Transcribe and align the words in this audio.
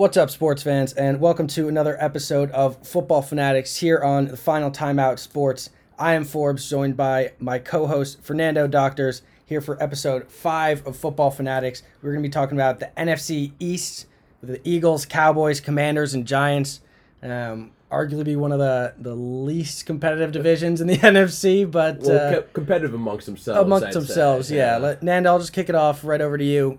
What's 0.00 0.16
up, 0.16 0.30
sports 0.30 0.62
fans, 0.62 0.94
and 0.94 1.20
welcome 1.20 1.46
to 1.48 1.68
another 1.68 1.94
episode 2.02 2.50
of 2.52 2.78
Football 2.88 3.20
Fanatics 3.20 3.76
here 3.76 3.98
on 3.98 4.28
the 4.28 4.36
Final 4.38 4.70
Timeout 4.70 5.18
Sports. 5.18 5.68
I 5.98 6.14
am 6.14 6.24
Forbes, 6.24 6.70
joined 6.70 6.96
by 6.96 7.32
my 7.38 7.58
co 7.58 7.86
host, 7.86 8.22
Fernando 8.22 8.66
Doctors, 8.66 9.20
here 9.44 9.60
for 9.60 9.76
episode 9.82 10.30
five 10.32 10.86
of 10.86 10.96
Football 10.96 11.30
Fanatics. 11.30 11.82
We're 12.00 12.12
going 12.12 12.22
to 12.22 12.26
be 12.26 12.32
talking 12.32 12.56
about 12.56 12.80
the 12.80 12.90
NFC 12.96 13.52
East 13.58 14.06
with 14.40 14.48
the 14.48 14.60
Eagles, 14.66 15.04
Cowboys, 15.04 15.60
Commanders, 15.60 16.14
and 16.14 16.26
Giants. 16.26 16.80
Um, 17.22 17.72
arguably 17.92 18.38
one 18.38 18.52
of 18.52 18.58
the, 18.58 18.94
the 18.96 19.14
least 19.14 19.84
competitive 19.84 20.32
divisions 20.32 20.80
in 20.80 20.86
the 20.86 20.96
NFC, 20.96 21.70
but 21.70 21.98
Well, 21.98 22.16
uh, 22.16 22.34
co- 22.36 22.46
competitive 22.54 22.94
amongst 22.94 23.26
themselves. 23.26 23.60
amongst 23.66 23.88
I'd 23.88 23.92
themselves, 23.92 24.48
say. 24.48 24.56
yeah. 24.56 24.78
Let, 24.78 25.02
Nanda, 25.02 25.28
I'll 25.28 25.38
just 25.38 25.52
kick 25.52 25.68
it 25.68 25.74
off 25.74 26.04
right 26.04 26.22
over 26.22 26.38
to 26.38 26.44
you. 26.44 26.78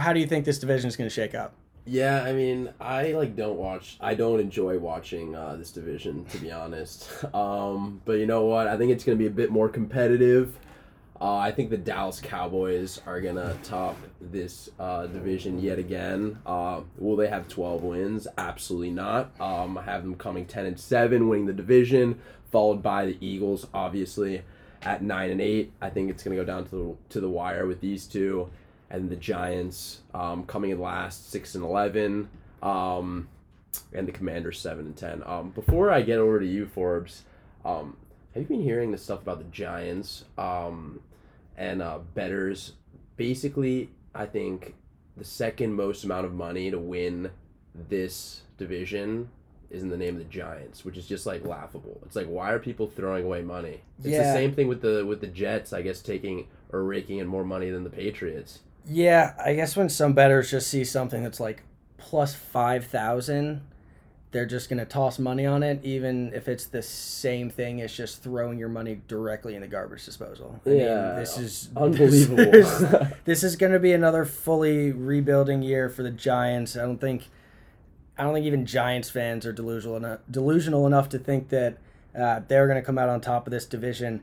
How 0.00 0.14
do 0.14 0.20
you 0.20 0.26
think 0.26 0.46
this 0.46 0.58
division 0.58 0.88
is 0.88 0.96
going 0.96 1.10
to 1.10 1.14
shake 1.14 1.34
up? 1.34 1.52
Yeah, 1.86 2.22
I 2.22 2.32
mean, 2.32 2.72
I 2.80 3.12
like 3.12 3.36
don't 3.36 3.58
watch. 3.58 3.98
I 4.00 4.14
don't 4.14 4.40
enjoy 4.40 4.78
watching 4.78 5.34
uh, 5.34 5.56
this 5.56 5.70
division, 5.70 6.24
to 6.26 6.38
be 6.38 6.50
honest. 6.50 7.08
Um, 7.34 8.00
but 8.04 8.14
you 8.14 8.26
know 8.26 8.44
what? 8.44 8.68
I 8.68 8.76
think 8.76 8.92
it's 8.92 9.02
going 9.04 9.18
to 9.18 9.22
be 9.22 9.26
a 9.26 9.34
bit 9.34 9.50
more 9.50 9.68
competitive. 9.68 10.56
Uh, 11.20 11.36
I 11.36 11.52
think 11.52 11.70
the 11.70 11.78
Dallas 11.78 12.20
Cowboys 12.20 13.00
are 13.06 13.20
gonna 13.20 13.56
top 13.62 13.96
this 14.20 14.68
uh, 14.78 15.06
division 15.06 15.60
yet 15.60 15.78
again. 15.78 16.38
Uh, 16.44 16.80
will 16.98 17.16
they 17.16 17.28
have 17.28 17.48
twelve 17.48 17.82
wins? 17.82 18.26
Absolutely 18.36 18.90
not. 18.90 19.30
Um, 19.40 19.78
I 19.78 19.82
have 19.84 20.02
them 20.02 20.16
coming 20.16 20.44
ten 20.44 20.66
and 20.66 20.78
seven, 20.78 21.28
winning 21.28 21.46
the 21.46 21.52
division, 21.52 22.20
followed 22.50 22.82
by 22.82 23.06
the 23.06 23.16
Eagles, 23.20 23.66
obviously 23.72 24.42
at 24.82 25.02
nine 25.02 25.30
and 25.30 25.40
eight. 25.40 25.72
I 25.80 25.88
think 25.88 26.10
it's 26.10 26.22
gonna 26.22 26.36
go 26.36 26.44
down 26.44 26.64
to 26.66 26.70
the 26.70 26.96
to 27.10 27.20
the 27.20 27.30
wire 27.30 27.66
with 27.66 27.80
these 27.80 28.06
two, 28.06 28.50
and 28.94 29.10
the 29.10 29.16
Giants 29.16 30.00
um, 30.14 30.44
coming 30.44 30.70
in 30.70 30.80
last, 30.80 31.30
six 31.30 31.54
and 31.56 31.64
eleven, 31.64 32.28
um, 32.62 33.28
and 33.92 34.06
the 34.06 34.12
Commanders 34.12 34.60
seven 34.60 34.86
and 34.86 34.96
ten. 34.96 35.22
Um, 35.26 35.50
before 35.50 35.90
I 35.90 36.02
get 36.02 36.18
over 36.18 36.38
to 36.38 36.46
you, 36.46 36.66
Forbes, 36.66 37.24
um, 37.64 37.96
have 38.32 38.42
you 38.44 38.48
been 38.48 38.62
hearing 38.62 38.92
the 38.92 38.98
stuff 38.98 39.22
about 39.22 39.38
the 39.38 39.44
Giants 39.44 40.24
um, 40.38 41.00
and 41.56 41.82
uh, 41.82 41.98
betters? 42.14 42.72
Basically, 43.16 43.90
I 44.14 44.26
think 44.26 44.74
the 45.16 45.24
second 45.24 45.74
most 45.74 46.04
amount 46.04 46.26
of 46.26 46.32
money 46.32 46.70
to 46.70 46.78
win 46.78 47.30
this 47.88 48.42
division 48.58 49.28
is 49.70 49.82
in 49.82 49.88
the 49.88 49.96
name 49.96 50.14
of 50.14 50.18
the 50.20 50.30
Giants, 50.30 50.84
which 50.84 50.96
is 50.96 51.06
just 51.06 51.26
like 51.26 51.44
laughable. 51.44 52.00
It's 52.06 52.14
like 52.14 52.26
why 52.26 52.52
are 52.52 52.60
people 52.60 52.86
throwing 52.86 53.24
away 53.24 53.42
money? 53.42 53.80
It's 53.98 54.06
the 54.18 54.32
same 54.32 54.54
thing 54.54 54.68
with 54.68 54.82
the 54.82 55.04
with 55.04 55.20
the 55.20 55.26
Jets, 55.26 55.72
I 55.72 55.82
guess 55.82 56.00
taking 56.00 56.46
or 56.70 56.84
raking 56.84 57.18
in 57.18 57.26
more 57.26 57.44
money 57.44 57.70
than 57.70 57.82
the 57.82 57.90
Patriots. 57.90 58.60
Yeah, 58.86 59.34
I 59.42 59.54
guess 59.54 59.76
when 59.76 59.88
some 59.88 60.12
bettors 60.12 60.50
just 60.50 60.68
see 60.68 60.84
something 60.84 61.22
that's 61.22 61.40
like 61.40 61.62
plus 61.96 62.34
5,000, 62.34 63.62
they're 64.30 64.46
just 64.46 64.68
going 64.68 64.78
to 64.78 64.84
toss 64.84 65.18
money 65.18 65.46
on 65.46 65.62
it, 65.62 65.80
even 65.84 66.32
if 66.34 66.48
it's 66.48 66.66
the 66.66 66.82
same 66.82 67.48
thing 67.50 67.80
as 67.80 67.92
just 67.94 68.22
throwing 68.22 68.58
your 68.58 68.68
money 68.68 69.00
directly 69.08 69.54
in 69.54 69.62
the 69.62 69.68
garbage 69.68 70.04
disposal. 70.04 70.60
I 70.66 70.70
Yeah, 70.70 71.06
mean, 71.06 71.16
this 71.16 71.38
is 71.38 71.70
unbelievable. 71.76 72.50
This, 72.50 72.84
this 73.24 73.42
is 73.42 73.56
going 73.56 73.72
to 73.72 73.78
be 73.78 73.92
another 73.92 74.24
fully 74.24 74.92
rebuilding 74.92 75.62
year 75.62 75.88
for 75.88 76.02
the 76.02 76.10
Giants. 76.10 76.76
I 76.76 76.82
don't 76.82 77.00
think. 77.00 77.28
I 78.16 78.22
don't 78.22 78.34
think 78.34 78.46
even 78.46 78.64
Giants 78.64 79.10
fans 79.10 79.44
are 79.44 79.52
delusional 79.52 79.96
enough, 79.96 80.20
delusional 80.30 80.86
enough 80.86 81.08
to 81.10 81.18
think 81.18 81.48
that 81.48 81.78
uh, 82.16 82.40
they're 82.46 82.66
going 82.68 82.80
to 82.80 82.84
come 82.86 82.96
out 82.98 83.08
on 83.08 83.20
top 83.20 83.46
of 83.46 83.50
this 83.50 83.66
division. 83.66 84.22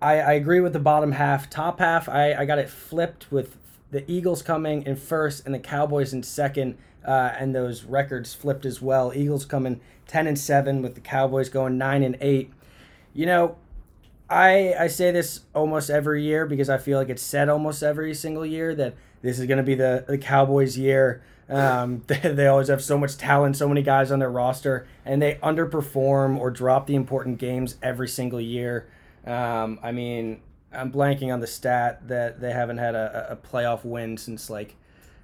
I, 0.00 0.20
I 0.20 0.32
agree 0.34 0.60
with 0.60 0.72
the 0.72 0.78
bottom 0.78 1.12
half. 1.12 1.50
Top 1.50 1.80
half, 1.80 2.08
I, 2.08 2.34
I 2.34 2.44
got 2.44 2.58
it 2.60 2.68
flipped 2.70 3.32
with 3.32 3.56
the 3.90 4.10
Eagles 4.10 4.42
coming 4.42 4.82
in 4.82 4.96
first 4.96 5.44
and 5.46 5.54
the 5.54 5.58
Cowboys 5.58 6.12
in 6.12 6.22
second, 6.22 6.76
uh, 7.06 7.32
and 7.38 7.54
those 7.54 7.84
records 7.84 8.34
flipped 8.34 8.66
as 8.66 8.82
well. 8.82 9.12
Eagles 9.14 9.44
coming 9.44 9.80
ten 10.06 10.26
and 10.26 10.38
seven 10.38 10.82
with 10.82 10.94
the 10.94 11.00
Cowboys 11.00 11.48
going 11.48 11.78
nine 11.78 12.02
and 12.02 12.16
eight. 12.20 12.52
You 13.14 13.26
know, 13.26 13.56
I 14.28 14.74
I 14.78 14.86
say 14.88 15.10
this 15.10 15.40
almost 15.54 15.90
every 15.90 16.22
year 16.22 16.46
because 16.46 16.68
I 16.68 16.78
feel 16.78 16.98
like 16.98 17.08
it's 17.08 17.22
said 17.22 17.48
almost 17.48 17.82
every 17.82 18.14
single 18.14 18.44
year 18.44 18.74
that 18.74 18.94
this 19.22 19.38
is 19.38 19.46
going 19.46 19.58
to 19.58 19.64
be 19.64 19.74
the 19.74 20.04
the 20.06 20.18
Cowboys' 20.18 20.76
year. 20.76 21.22
Um, 21.48 22.02
they, 22.08 22.18
they 22.18 22.46
always 22.48 22.68
have 22.68 22.82
so 22.82 22.98
much 22.98 23.16
talent, 23.16 23.56
so 23.56 23.68
many 23.68 23.82
guys 23.82 24.10
on 24.10 24.18
their 24.18 24.30
roster, 24.30 24.86
and 25.04 25.22
they 25.22 25.36
underperform 25.36 26.38
or 26.38 26.50
drop 26.50 26.86
the 26.86 26.96
important 26.96 27.38
games 27.38 27.76
every 27.82 28.08
single 28.08 28.40
year. 28.40 28.88
Um, 29.24 29.78
I 29.82 29.92
mean, 29.92 30.40
I'm 30.76 30.92
blanking 30.92 31.32
on 31.32 31.40
the 31.40 31.46
stat 31.46 32.06
that 32.08 32.40
they 32.40 32.52
haven't 32.52 32.78
had 32.78 32.94
a, 32.94 33.28
a 33.32 33.36
playoff 33.36 33.84
win 33.84 34.16
since 34.16 34.50
like 34.50 34.74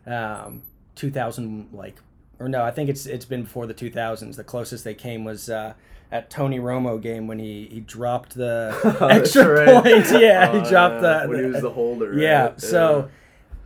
um, 0.07 0.63
2000, 0.97 1.69
like 1.73 1.97
or 2.39 2.49
no, 2.49 2.63
I 2.65 2.71
think 2.73 2.89
it's 2.91 3.07
it's 3.07 3.25
been 3.25 3.43
before 3.45 3.67
the 3.67 3.75
2000s. 3.75 4.37
The 4.37 4.45
closest 4.45 4.83
they 4.85 4.95
came 4.95 5.25
was 5.25 5.49
uh, 5.49 5.75
at 6.11 6.29
Tony 6.31 6.59
Romo 6.59 7.01
game 7.01 7.27
when 7.27 7.39
he 7.39 7.69
he 7.71 7.81
dropped 7.81 8.35
the 8.35 8.77
Oh, 9.01 9.07
extra 9.09 9.65
right. 9.67 9.83
point. 9.83 10.11
Yeah, 10.21 10.51
Oh, 10.53 10.61
he 10.61 10.69
dropped 10.69 11.03
yeah, 11.03 11.21
the, 11.23 11.29
when 11.29 11.39
he 11.45 11.51
was 11.51 11.63
the 11.63 11.71
holder. 11.71 12.11
Right? 12.11 12.19
yeah. 12.19 12.57
So, 12.57 13.11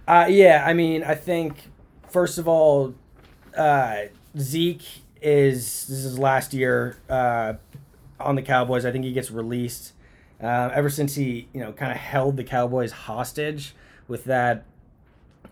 uh, 0.07 0.27
yeah, 0.29 0.65
I 0.67 0.75
mean, 0.75 1.03
I 1.05 1.15
think 1.15 1.71
first 2.09 2.37
of 2.39 2.47
all, 2.49 2.95
uh, 3.57 4.03
Zeke 4.39 4.85
is 5.23 5.87
this 5.87 5.91
is 5.99 6.03
his 6.05 6.19
last 6.19 6.53
year 6.53 6.99
uh, 7.09 7.55
on 8.21 8.35
the 8.37 8.43
Cowboys. 8.43 8.85
I 8.85 8.93
think 8.93 9.05
he 9.05 9.13
gets 9.13 9.31
released. 9.31 9.93
Uh, 10.43 10.71
ever 10.75 10.91
since 10.91 11.15
he, 11.15 11.49
you 11.53 11.61
know, 11.61 11.73
kind 11.73 11.93
of 11.93 11.99
held 11.99 12.37
the 12.37 12.45
Cowboys 12.45 12.93
hostage 12.93 13.75
with 14.07 14.25
that 14.25 14.65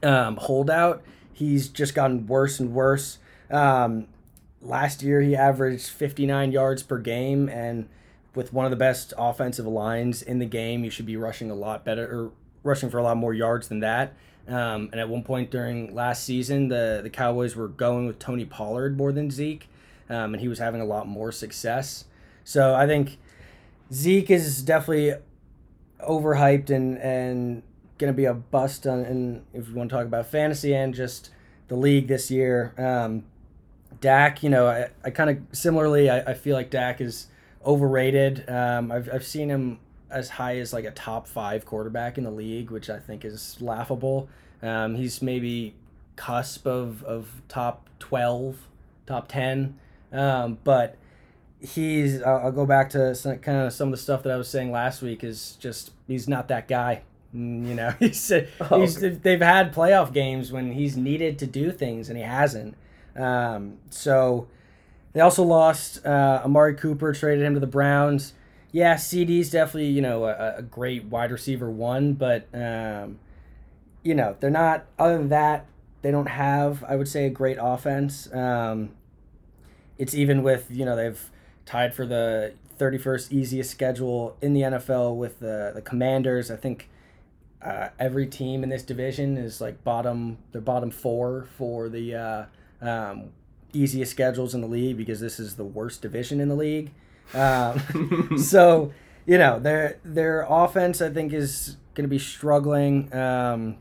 um, 0.03 0.37
holdout, 0.37 1.03
he's 1.33 1.69
just 1.69 1.95
gotten 1.95 2.27
worse 2.27 2.61
and 2.61 2.73
worse. 2.73 3.19
Um, 3.51 4.07
last 4.61 5.03
year, 5.03 5.21
he 5.21 5.35
averaged 5.35 5.89
59 5.89 6.53
yards 6.53 6.83
per 6.83 6.99
game, 6.99 7.49
and 7.49 7.89
with 8.35 8.53
one 8.53 8.67
of 8.67 8.71
the 8.71 8.77
best 8.77 9.15
offensive 9.17 9.67
lines 9.67 10.23
in 10.23 10.39
the 10.39 10.47
game, 10.47 10.85
you 10.85 10.91
should 10.91 11.07
be 11.07 11.17
rushing 11.17 11.51
a 11.51 11.55
lot 11.55 11.85
better, 11.85 12.05
or 12.05 12.33
rushing 12.63 12.91
for 12.91 12.99
a 12.99 13.03
lot 13.03 13.17
more 13.17 13.33
yards 13.33 13.69
than 13.69 13.81
that. 13.81 14.15
Um, 14.47 14.91
and 14.93 15.01
at 15.01 15.09
one 15.09 15.23
point 15.23 15.51
during 15.51 15.95
last 15.95 16.25
season, 16.25 16.69
the 16.69 17.01
the 17.03 17.09
Cowboys 17.09 17.57
were 17.57 17.69
going 17.69 18.07
with 18.07 18.19
Tony 18.19 18.45
Pollard 18.45 18.97
more 18.97 19.11
than 19.11 19.31
Zeke, 19.31 19.69
um, 20.11 20.35
and 20.35 20.41
he 20.41 20.49
was 20.49 20.59
having 20.59 20.83
a 20.83 20.85
lot 20.85 21.09
more 21.09 21.33
success. 21.33 22.05
So 22.45 22.75
I 22.75 22.87
think 22.87 23.19
Zeke 23.93 24.31
is 24.31 24.63
definitely 24.63 25.15
overhyped 26.01 26.71
and 26.71 26.99
and 26.99 27.63
to 27.99 28.13
be 28.13 28.27
a 28.27 28.35
bust 28.35 28.87
on 28.87 29.01
and 29.01 29.43
if 29.55 29.69
you 29.69 29.75
want 29.75 29.89
to 29.89 29.97
talk 29.97 30.05
about 30.05 30.27
fantasy 30.27 30.75
and 30.75 30.95
just 30.95 31.31
the 31.69 31.77
league 31.77 32.07
this 32.09 32.31
year. 32.31 32.75
Um, 32.77 33.25
Dak, 34.01 34.43
you 34.43 34.51
know, 34.51 34.67
I, 34.67 34.91
I 35.03 35.11
kind 35.11 35.31
of 35.31 35.39
similarly, 35.57 36.11
I, 36.11 36.33
I 36.33 36.35
feel 36.35 36.55
like 36.55 36.71
Dak 36.71 37.01
is 37.01 37.29
overrated. 37.65 38.49
Um, 38.49 38.93
I've, 38.93 39.09
I've 39.13 39.25
seen 39.25 39.49
him 39.49 39.79
as 40.11 40.29
high 40.29 40.59
as 40.59 40.73
like 40.73 40.85
a 40.85 40.91
top 40.91 41.27
five 41.27 41.65
quarterback 41.65 42.19
in 42.19 42.25
the 42.25 42.31
league, 42.31 42.71
which 42.71 42.91
I 42.91 42.99
think 42.99 43.25
is 43.25 43.57
laughable. 43.61 44.29
Um, 44.63 44.95
he's 44.97 45.23
maybe 45.23 45.75
cusp 46.17 46.67
of, 46.67 47.03
of 47.05 47.43
top 47.49 47.89
12, 47.99 48.59
top 49.07 49.29
10. 49.29 49.79
Um, 50.13 50.59
but 50.63 50.97
he's, 51.65 52.23
I'll, 52.23 52.39
I'll 52.47 52.53
go 52.53 52.67
back 52.67 52.91
to 52.91 53.15
some, 53.15 53.39
kind 53.39 53.59
of 53.67 53.73
some 53.73 53.89
of 53.89 53.93
the 53.93 53.99
stuff 53.99 54.23
that 54.25 54.33
I 54.33 54.37
was 54.37 54.49
saying 54.49 54.71
last 54.71 55.03
week 55.03 55.25
is 55.25 55.57
just, 55.61 55.93
he's 56.07 56.29
not 56.29 56.49
that 56.49 56.69
guy. 56.69 57.03
Mm, 57.35 57.69
You 57.69 57.75
know, 57.75 57.91
he's, 57.99 58.33
Oh, 58.61 58.81
he's 58.81 59.01
they've 59.01 59.41
had 59.41 59.75
playoff 59.75 60.13
games 60.13 60.53
when 60.53 60.73
he's 60.73 60.97
needed 60.97 61.39
to 61.41 61.47
do 61.47 61.73
things 61.73 62.09
and 62.09 62.17
he 62.19 62.25
hasn't. 62.25 62.77
Um, 63.17 63.79
so 63.91 64.49
they 65.13 65.21
also 65.21 65.43
lost 65.45 66.05
uh, 66.05 66.43
Amari 66.45 66.75
Cooper, 66.75 67.13
traded 67.13 67.45
him 67.45 67.55
to 67.55 67.61
the 67.61 67.67
Browns. 67.67 68.35
Yeah, 68.73 68.95
CeeDee's 68.97 69.51
definitely 69.51 69.87
you 69.91 70.03
know 70.03 70.25
a, 70.25 70.57
a 70.59 70.63
great 70.63 71.05
wide 71.05 71.31
receiver 71.31 71.71
one, 71.71 72.15
but 72.15 72.49
um, 72.53 73.19
you 74.03 74.15
know 74.15 74.37
they're 74.41 74.51
not. 74.51 74.87
Other 74.99 75.19
than 75.19 75.29
that, 75.29 75.67
they 76.03 76.11
don't 76.11 76.29
have 76.29 76.83
I 76.85 76.97
would 76.97 77.09
say 77.09 77.27
a 77.27 77.31
great 77.31 77.59
offense. 77.61 78.33
Um, 78.35 78.91
it's 79.99 80.15
even 80.15 80.43
with 80.43 80.67
you 80.71 80.85
know 80.85 80.97
they've 80.97 81.31
tied 81.67 81.95
for 81.95 82.07
the 82.07 82.55
31st 82.79 83.33
easiest 83.33 83.71
schedule 83.71 84.37
in 84.43 84.53
the 84.53 84.63
NFL 84.63 85.17
with 85.17 85.41
the 85.41 85.73
the 85.75 85.83
Commanders. 85.83 86.51
I 86.51 86.57
think 86.57 86.89
uh, 87.63 87.89
every 87.99 88.27
team 88.27 88.63
in 88.63 88.69
this 88.69 88.83
division 88.83 89.39
is 89.39 89.61
like 89.61 89.83
bottom 89.85 90.39
the 90.53 90.61
bottom 90.61 90.91
four 90.91 91.47
for 91.57 91.89
the 91.89 92.15
uh, 92.15 92.45
um, 92.83 93.31
easiest 93.73 94.11
schedules 94.13 94.55
in 94.55 94.61
the 94.61 94.67
league 94.67 94.97
because 94.97 95.21
this 95.21 95.41
is 95.41 95.57
the 95.57 95.65
worst 95.65 96.03
division 96.03 96.41
in 96.41 96.49
the 96.49 96.55
league. 96.55 96.91
Um, 97.33 98.39
so 98.39 98.93
you 99.27 99.39
know 99.39 99.59
their 99.59 99.99
their 100.05 100.47
offense 100.49 101.01
I 101.01 101.11
think 101.11 101.33
is 101.33 101.77
going 101.95 102.05
to 102.05 102.09
be 102.09 102.19
struggling. 102.19 103.13
Um, 103.15 103.77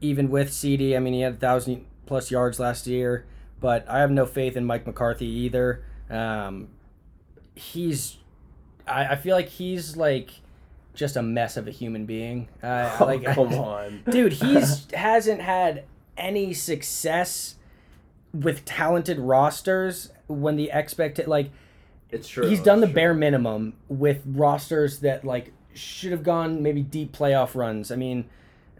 even 0.00 0.30
with 0.30 0.50
CeeDee, 0.50 0.96
I 0.96 1.00
mean 1.00 1.12
he 1.12 1.20
had 1.20 1.34
a 1.34 1.36
thousand 1.36 1.84
plus 2.06 2.30
yards 2.30 2.58
last 2.58 2.86
year, 2.86 3.26
but 3.60 3.88
I 3.88 3.98
have 3.98 4.10
no 4.10 4.24
faith 4.24 4.56
in 4.56 4.64
Mike 4.64 4.86
McCarthy 4.86 5.26
either. 5.26 5.84
Um, 6.10 6.68
he's 7.54 8.16
I, 8.86 9.06
I 9.08 9.16
feel 9.16 9.34
like 9.36 9.48
he's 9.48 9.96
like 9.96 10.30
just 10.94 11.16
a 11.16 11.22
mess 11.22 11.56
of 11.56 11.68
a 11.68 11.70
human 11.70 12.06
being. 12.06 12.48
Uh, 12.62 12.96
Oh, 13.00 13.04
like 13.04 13.24
come 13.24 13.52
on. 13.54 14.02
dude, 14.10 14.32
he's 14.34 14.90
hasn't 14.92 15.40
had 15.40 15.84
any 16.16 16.52
success 16.54 17.56
with 18.34 18.64
talented 18.64 19.18
rosters, 19.18 20.10
when 20.26 20.56
the 20.56 20.70
expect 20.72 21.24
like 21.28 21.50
It's 22.10 22.28
true. 22.28 22.46
he's 22.48 22.60
done 22.60 22.80
the 22.80 22.86
true. 22.86 22.94
bare 22.94 23.14
minimum 23.14 23.74
with 23.88 24.22
rosters 24.26 25.00
that 25.00 25.24
like 25.24 25.52
should 25.74 26.10
have 26.12 26.22
gone 26.22 26.62
maybe 26.62 26.82
deep 26.82 27.12
playoff 27.16 27.54
runs. 27.54 27.90
I 27.92 27.96
mean, 27.96 28.24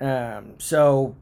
um, 0.00 0.54
so 0.58 1.14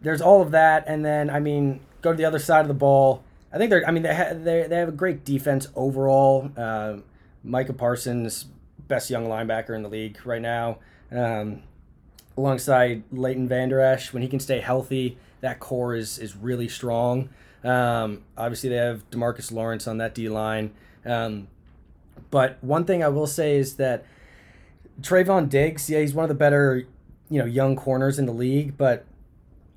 there's 0.00 0.20
all 0.22 0.40
of 0.40 0.52
that, 0.52 0.84
and 0.86 1.04
then 1.04 1.28
I 1.28 1.40
mean, 1.40 1.80
go 2.02 2.12
to 2.12 2.16
the 2.16 2.24
other 2.24 2.38
side 2.38 2.60
of 2.62 2.68
the 2.68 2.74
ball. 2.74 3.22
I 3.52 3.58
think 3.58 3.70
they're. 3.70 3.86
I 3.86 3.90
mean, 3.90 4.02
they 4.02 4.14
ha- 4.14 4.34
they 4.34 4.66
they 4.68 4.76
have 4.76 4.88
a 4.88 4.92
great 4.92 5.24
defense 5.24 5.68
overall. 5.74 6.50
Um, 6.56 7.04
Micah 7.42 7.72
Parsons, 7.72 8.46
best 8.86 9.10
young 9.10 9.26
linebacker 9.26 9.74
in 9.74 9.82
the 9.82 9.88
league 9.88 10.18
right 10.24 10.42
now, 10.42 10.78
um, 11.10 11.62
alongside 12.36 13.02
Leighton 13.10 13.48
Vander 13.48 13.80
Esch. 13.80 14.12
When 14.12 14.22
he 14.22 14.28
can 14.28 14.40
stay 14.40 14.60
healthy, 14.60 15.18
that 15.40 15.58
core 15.58 15.94
is 15.94 16.18
is 16.18 16.36
really 16.36 16.68
strong. 16.68 17.28
Um, 17.64 18.22
obviously, 18.36 18.70
they 18.70 18.76
have 18.76 19.08
Demarcus 19.10 19.52
Lawrence 19.52 19.88
on 19.88 19.98
that 19.98 20.14
D 20.14 20.28
line. 20.28 20.72
Um, 21.04 21.48
but 22.30 22.58
one 22.62 22.84
thing 22.84 23.02
I 23.02 23.08
will 23.08 23.26
say 23.26 23.56
is 23.56 23.76
that 23.76 24.04
Trevon 25.00 25.48
Diggs, 25.48 25.90
yeah, 25.90 26.00
he's 26.00 26.14
one 26.14 26.24
of 26.24 26.28
the 26.28 26.34
better, 26.34 26.86
you 27.28 27.38
know, 27.38 27.46
young 27.46 27.76
corners 27.76 28.18
in 28.18 28.26
the 28.26 28.32
league. 28.32 28.76
But 28.76 29.04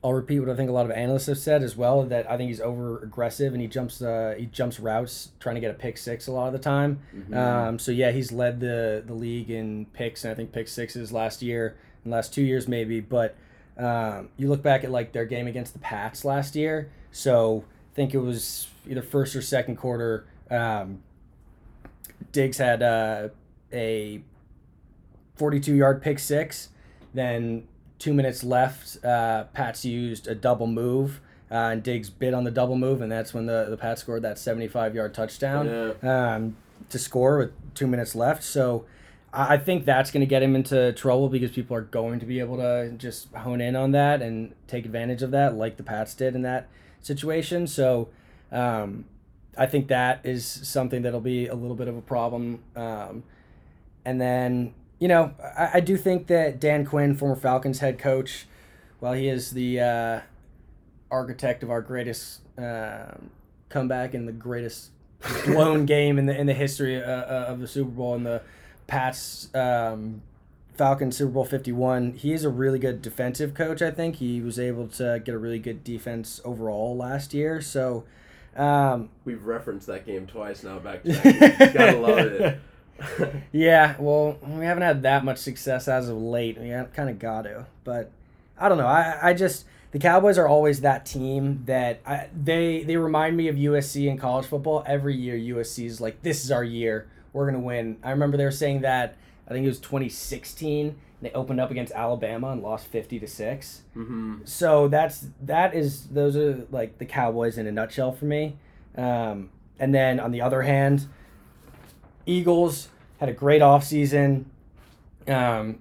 I'll 0.03 0.13
repeat 0.13 0.39
what 0.41 0.50
I 0.50 0.55
think 0.55 0.69
a 0.69 0.73
lot 0.73 0.85
of 0.85 0.91
analysts 0.91 1.27
have 1.27 1.38
said 1.38 1.63
as 1.63 1.77
well 1.77 2.03
that 2.03 2.29
I 2.29 2.35
think 2.35 2.50
he's 2.50 2.59
over 2.59 3.00
aggressive 3.00 3.53
and 3.53 3.61
he 3.61 3.67
jumps 3.67 4.01
uh, 4.01 4.35
he 4.38 4.47
jumps 4.47 4.79
routes 4.79 5.29
trying 5.39 5.55
to 5.55 5.61
get 5.61 5.71
a 5.71 5.75
pick 5.75 5.97
six 5.97 6.27
a 6.27 6.31
lot 6.33 6.47
of 6.47 6.53
the 6.53 6.59
time. 6.59 7.00
Mhm. 7.15 7.35
Um, 7.35 7.79
so 7.79 7.91
yeah, 7.91 8.11
he's 8.11 8.31
led 8.31 8.59
the 8.59 9.01
the 9.05 9.13
league 9.13 9.50
in 9.50 9.85
picks 9.94 10.23
and 10.25 10.31
I 10.31 10.35
think 10.35 10.51
pick 10.51 10.67
sixes 10.67 11.11
last 11.13 11.41
year 11.41 11.77
and 12.03 12.11
last 12.11 12.33
two 12.33 12.41
years 12.41 12.67
maybe. 12.67 13.00
But 13.00 13.35
um, 13.77 14.29
you 14.38 14.50
look 14.50 14.61
back 14.61 14.83
at 14.83 14.91
like 14.91 15.13
their 15.13 15.25
game 15.25 15.47
against 15.47 15.71
the 15.73 15.79
Pats 15.79 16.25
last 16.25 16.55
year. 16.55 16.91
So 17.11 17.63
I 17.94 17.95
think 17.95 18.13
it 18.13 18.19
was 18.19 18.67
either 18.89 19.01
first 19.01 19.35
or 19.35 19.41
second 19.41 19.77
quarter. 19.77 20.25
Um, 20.51 21.01
Diggs 22.31 22.57
had 22.57 22.83
uh, 22.83 23.29
a 23.71 24.21
42 25.35 25.75
yard 25.75 26.01
pick 26.01 26.19
six. 26.19 26.69
Then 27.13 27.67
two 27.99 28.13
minutes 28.13 28.43
left, 28.43 29.03
uh, 29.05 29.45
Pats 29.53 29.85
used 29.85 30.27
a 30.27 30.35
double 30.35 30.67
move. 30.67 31.21
Uh, 31.51 31.69
and 31.73 31.83
Diggs 31.83 32.09
bit 32.09 32.33
on 32.33 32.45
the 32.45 32.49
double 32.51 32.75
move, 32.75 32.99
and 33.01 33.11
that's 33.11 33.31
when 33.31 33.45
the, 33.45 33.67
the 33.69 33.77
Pats 33.77 34.01
scored 34.01 34.23
that 34.23 34.39
75 34.39 34.95
yard 34.95 35.13
touchdown 35.13 35.93
Yeah. 36.01 36.33
um, 36.35 36.55
to 36.89 36.97
score 36.97 37.37
with 37.37 37.51
two 37.75 37.85
minutes 37.85 38.15
left. 38.15 38.41
So 38.43 38.85
I 39.31 39.53
I 39.53 39.57
think 39.59 39.85
that's 39.85 40.09
going 40.09 40.21
to 40.21 40.25
get 40.27 40.41
him 40.41 40.55
into 40.55 40.93
trouble 40.93 41.29
because 41.29 41.51
people 41.51 41.75
are 41.77 41.81
going 41.83 42.19
to 42.21 42.25
be 42.25 42.39
able 42.39 42.57
to 42.57 42.93
just 42.97 43.31
hone 43.35 43.61
in 43.61 43.75
on 43.75 43.91
that 43.91 44.19
and 44.23 44.55
take 44.67 44.85
advantage 44.85 45.21
of 45.21 45.29
that, 45.31 45.53
like 45.55 45.77
the 45.77 45.83
Pats 45.83 46.15
did 46.15 46.33
in 46.33 46.41
that 46.41 46.69
situation. 47.01 47.67
So 47.67 48.09
um, 48.51 49.05
I 49.55 49.67
think 49.67 49.89
that 49.89 50.21
is 50.23 50.43
something 50.47 51.03
that'll 51.03 51.19
be 51.21 51.45
a 51.45 51.53
little 51.55 51.75
bit 51.75 51.87
of 51.87 51.95
a 51.95 52.01
problem. 52.01 52.63
Um, 52.75 53.23
and 54.05 54.19
then, 54.19 54.73
you 55.03 55.09
know, 55.09 55.33
I, 55.57 55.71
I 55.73 55.79
do 55.81 55.97
think 55.97 56.27
that 56.27 56.61
Dan 56.61 56.85
Quinn, 56.85 57.13
former 57.13 57.35
Falcons 57.35 57.79
head 57.79 58.00
coach, 58.00 58.47
while 59.01 59.11
he 59.11 59.27
is 59.27 59.51
the 59.51 59.81
uh, 59.81 60.19
architect 61.11 61.61
of 61.61 61.69
our 61.69 61.81
greatest 61.81 62.39
um 62.57 63.29
comeback 63.67 64.13
and 64.13 64.29
the 64.29 64.31
greatest 64.31 64.91
blown 65.45 65.85
game 65.85 66.17
in 66.17 66.25
the 66.25 66.39
in 66.39 66.47
the 66.47 66.53
history 66.53 67.03
uh, 67.03 67.09
uh, 67.09 67.45
of 67.50 67.59
the 67.59 67.67
Super 67.67 67.89
Bowl 67.89 68.15
and 68.15 68.25
the 68.25 68.41
Pats 68.88 69.53
um, 69.53 70.21
Falcons 70.75 71.17
Super 71.17 71.31
Bowl 71.33 71.44
51. 71.44 72.13
He 72.13 72.31
is 72.31 72.45
a 72.45 72.50
really 72.50 72.79
good 72.79 73.01
defensive 73.01 73.53
coach, 73.53 73.81
I 73.81 73.91
think. 73.91 74.15
He 74.15 74.39
was 74.39 74.57
able 74.57 74.88
to 74.88 75.21
get 75.25 75.35
a 75.35 75.38
really 75.38 75.59
good 75.59 75.83
defense 75.83 76.39
overall 76.45 76.95
last 76.95 77.33
year. 77.33 77.59
So 77.59 78.05
um, 78.55 79.09
We've 79.25 79.44
referenced 79.44 79.88
that 79.88 80.05
game 80.05 80.27
twice 80.27 80.63
now. 80.63 80.79
Back 80.79 81.03
to 81.03 81.09
back. 81.11 81.73
Gotta 81.73 81.97
love 81.97 82.19
it. 82.19 82.59
yeah, 83.51 83.95
well, 84.00 84.38
we 84.47 84.65
haven't 84.65 84.83
had 84.83 85.03
that 85.03 85.25
much 85.25 85.38
success 85.38 85.88
as 85.88 86.09
of 86.09 86.17
late. 86.17 86.57
We 86.59 86.69
kind 86.94 87.09
of 87.09 87.19
got 87.19 87.44
to, 87.44 87.65
but 87.83 88.11
I 88.57 88.69
don't 88.69 88.77
know. 88.77 88.88
I 88.88 89.29
I 89.29 89.33
just 89.33 89.65
the 89.91 90.00
Cowboys 90.00 90.38
are 90.38 90.47
always 90.47 90.81
that 90.81 91.05
team 91.05 91.63
that 91.65 92.01
I, 92.05 92.27
they 92.35 92.83
they 92.83 92.97
remind 92.97 93.38
me 93.38 93.47
of 93.47 93.55
USC 93.55 94.07
in 94.09 94.17
college 94.17 94.45
football. 94.45 94.83
Every 94.88 95.15
year, 95.15 95.35
USC 95.55 95.85
is 95.85 96.01
like, 96.01 96.21
"This 96.23 96.44
is 96.44 96.51
our 96.51 96.63
year. 96.63 97.07
We're 97.31 97.45
gonna 97.45 97.59
win." 97.59 97.97
I 98.03 98.11
remember 98.11 98.38
they 98.38 98.45
were 98.45 98.51
saying 98.51 98.81
that. 98.81 99.15
I 99.47 99.51
think 99.51 99.65
it 99.65 99.69
was 99.69 99.79
2016. 99.79 100.88
And 100.88 100.95
they 101.21 101.31
opened 101.31 101.59
up 101.59 101.69
against 101.69 101.94
Alabama 101.94 102.50
and 102.51 102.63
lost 102.63 102.88
50 102.88 103.19
to 103.19 103.27
six. 103.27 103.81
hmm 103.94 104.38
So 104.45 104.88
that's 104.88 105.27
that 105.41 105.73
is 105.75 106.07
those 106.07 106.35
are 106.35 106.65
like 106.71 106.97
the 106.97 107.05
Cowboys 107.05 107.57
in 107.57 107.67
a 107.67 107.71
nutshell 107.71 108.11
for 108.11 108.25
me. 108.25 108.55
Um, 108.97 109.50
and 109.79 109.94
then 109.94 110.19
on 110.19 110.31
the 110.31 110.41
other 110.41 110.61
hand, 110.61 111.07
Eagles 112.25 112.88
had 113.23 113.29
a 113.29 113.33
great 113.33 113.61
offseason. 113.61 114.43
Um, 115.29 115.79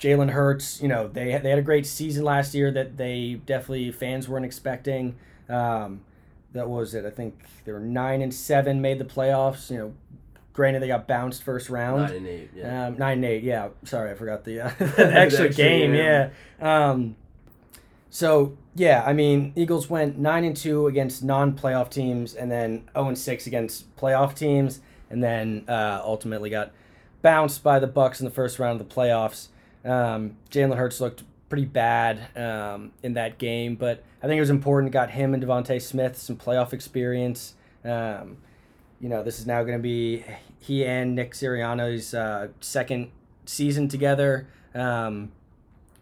Jalen 0.00 0.30
Hurts, 0.30 0.82
you 0.82 0.88
know, 0.88 1.06
they 1.06 1.38
they 1.38 1.50
had 1.50 1.60
a 1.60 1.62
great 1.62 1.86
season 1.86 2.24
last 2.24 2.54
year 2.54 2.72
that 2.72 2.96
they 2.96 3.40
definitely 3.46 3.92
fans 3.92 4.28
weren't 4.28 4.44
expecting. 4.44 5.14
Um, 5.48 6.00
that 6.54 6.68
was 6.68 6.92
it. 6.94 7.04
I 7.04 7.10
think 7.10 7.38
they 7.64 7.70
were 7.70 7.78
nine 7.78 8.20
and 8.20 8.34
seven, 8.34 8.80
made 8.80 8.98
the 8.98 9.04
playoffs. 9.04 9.70
You 9.70 9.78
know, 9.78 9.94
granted 10.52 10.82
they 10.82 10.88
got 10.88 11.06
bounced 11.06 11.44
first 11.44 11.70
round. 11.70 12.02
Nine 12.02 12.16
and 12.16 12.26
eight. 12.26 12.50
Yeah. 12.52 12.86
Um, 12.86 12.98
nine 12.98 13.18
and 13.18 13.24
eight. 13.24 13.44
Yeah, 13.44 13.68
sorry, 13.84 14.10
I 14.10 14.14
forgot 14.14 14.44
the, 14.44 14.62
uh, 14.62 14.70
the 14.78 15.14
extra 15.14 15.48
game. 15.48 15.92
game. 15.92 15.94
Yeah. 15.94 16.30
Um, 16.60 17.14
so 18.10 18.58
yeah, 18.74 19.04
I 19.06 19.12
mean, 19.12 19.52
Eagles 19.54 19.88
went 19.88 20.18
nine 20.18 20.42
and 20.42 20.56
two 20.56 20.88
against 20.88 21.22
non-playoff 21.22 21.90
teams, 21.90 22.34
and 22.34 22.50
then 22.50 22.88
zero 22.92 23.06
and 23.06 23.16
six 23.16 23.46
against 23.46 23.94
playoff 23.96 24.34
teams, 24.34 24.80
and 25.10 25.22
then 25.22 25.64
uh, 25.68 26.00
ultimately 26.02 26.50
got 26.50 26.72
bounced 27.22 27.62
by 27.62 27.78
the 27.78 27.88
Bucs 27.88 28.20
in 28.20 28.24
the 28.24 28.30
first 28.30 28.58
round 28.58 28.80
of 28.80 28.88
the 28.88 28.94
playoffs. 28.94 29.48
Um, 29.84 30.36
Jalen 30.50 30.76
Hurts 30.76 31.00
looked 31.00 31.22
pretty 31.48 31.64
bad 31.64 32.28
um, 32.36 32.92
in 33.02 33.14
that 33.14 33.38
game, 33.38 33.76
but 33.76 34.02
I 34.22 34.26
think 34.26 34.38
it 34.38 34.40
was 34.40 34.50
important. 34.50 34.92
Got 34.92 35.10
him 35.10 35.34
and 35.34 35.42
DeVonta 35.42 35.80
Smith 35.80 36.16
some 36.16 36.36
playoff 36.36 36.72
experience. 36.72 37.54
Um, 37.84 38.38
you 39.00 39.08
know, 39.08 39.22
this 39.22 39.38
is 39.38 39.46
now 39.46 39.62
going 39.62 39.78
to 39.78 39.82
be 39.82 40.24
he 40.58 40.84
and 40.84 41.14
Nick 41.14 41.32
Sirianni's 41.32 42.14
uh, 42.14 42.48
second 42.60 43.10
season 43.44 43.88
together, 43.88 44.48
um, 44.74 45.30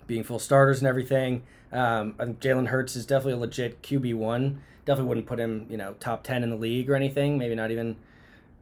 being 0.06 0.22
full 0.22 0.38
starters 0.38 0.78
and 0.78 0.88
everything. 0.88 1.42
Um, 1.72 2.14
I 2.18 2.24
think 2.24 2.40
Jalen 2.40 2.68
Hurts 2.68 2.96
is 2.96 3.04
definitely 3.04 3.34
a 3.34 3.38
legit 3.38 3.82
QB 3.82 4.14
one. 4.14 4.62
Definitely 4.84 5.08
wouldn't 5.08 5.26
put 5.26 5.40
him, 5.40 5.66
you 5.68 5.76
know, 5.76 5.94
top 5.98 6.22
10 6.22 6.42
in 6.42 6.50
the 6.50 6.56
league 6.56 6.88
or 6.88 6.94
anything. 6.94 7.36
Maybe 7.36 7.54
not 7.54 7.70
even 7.70 7.96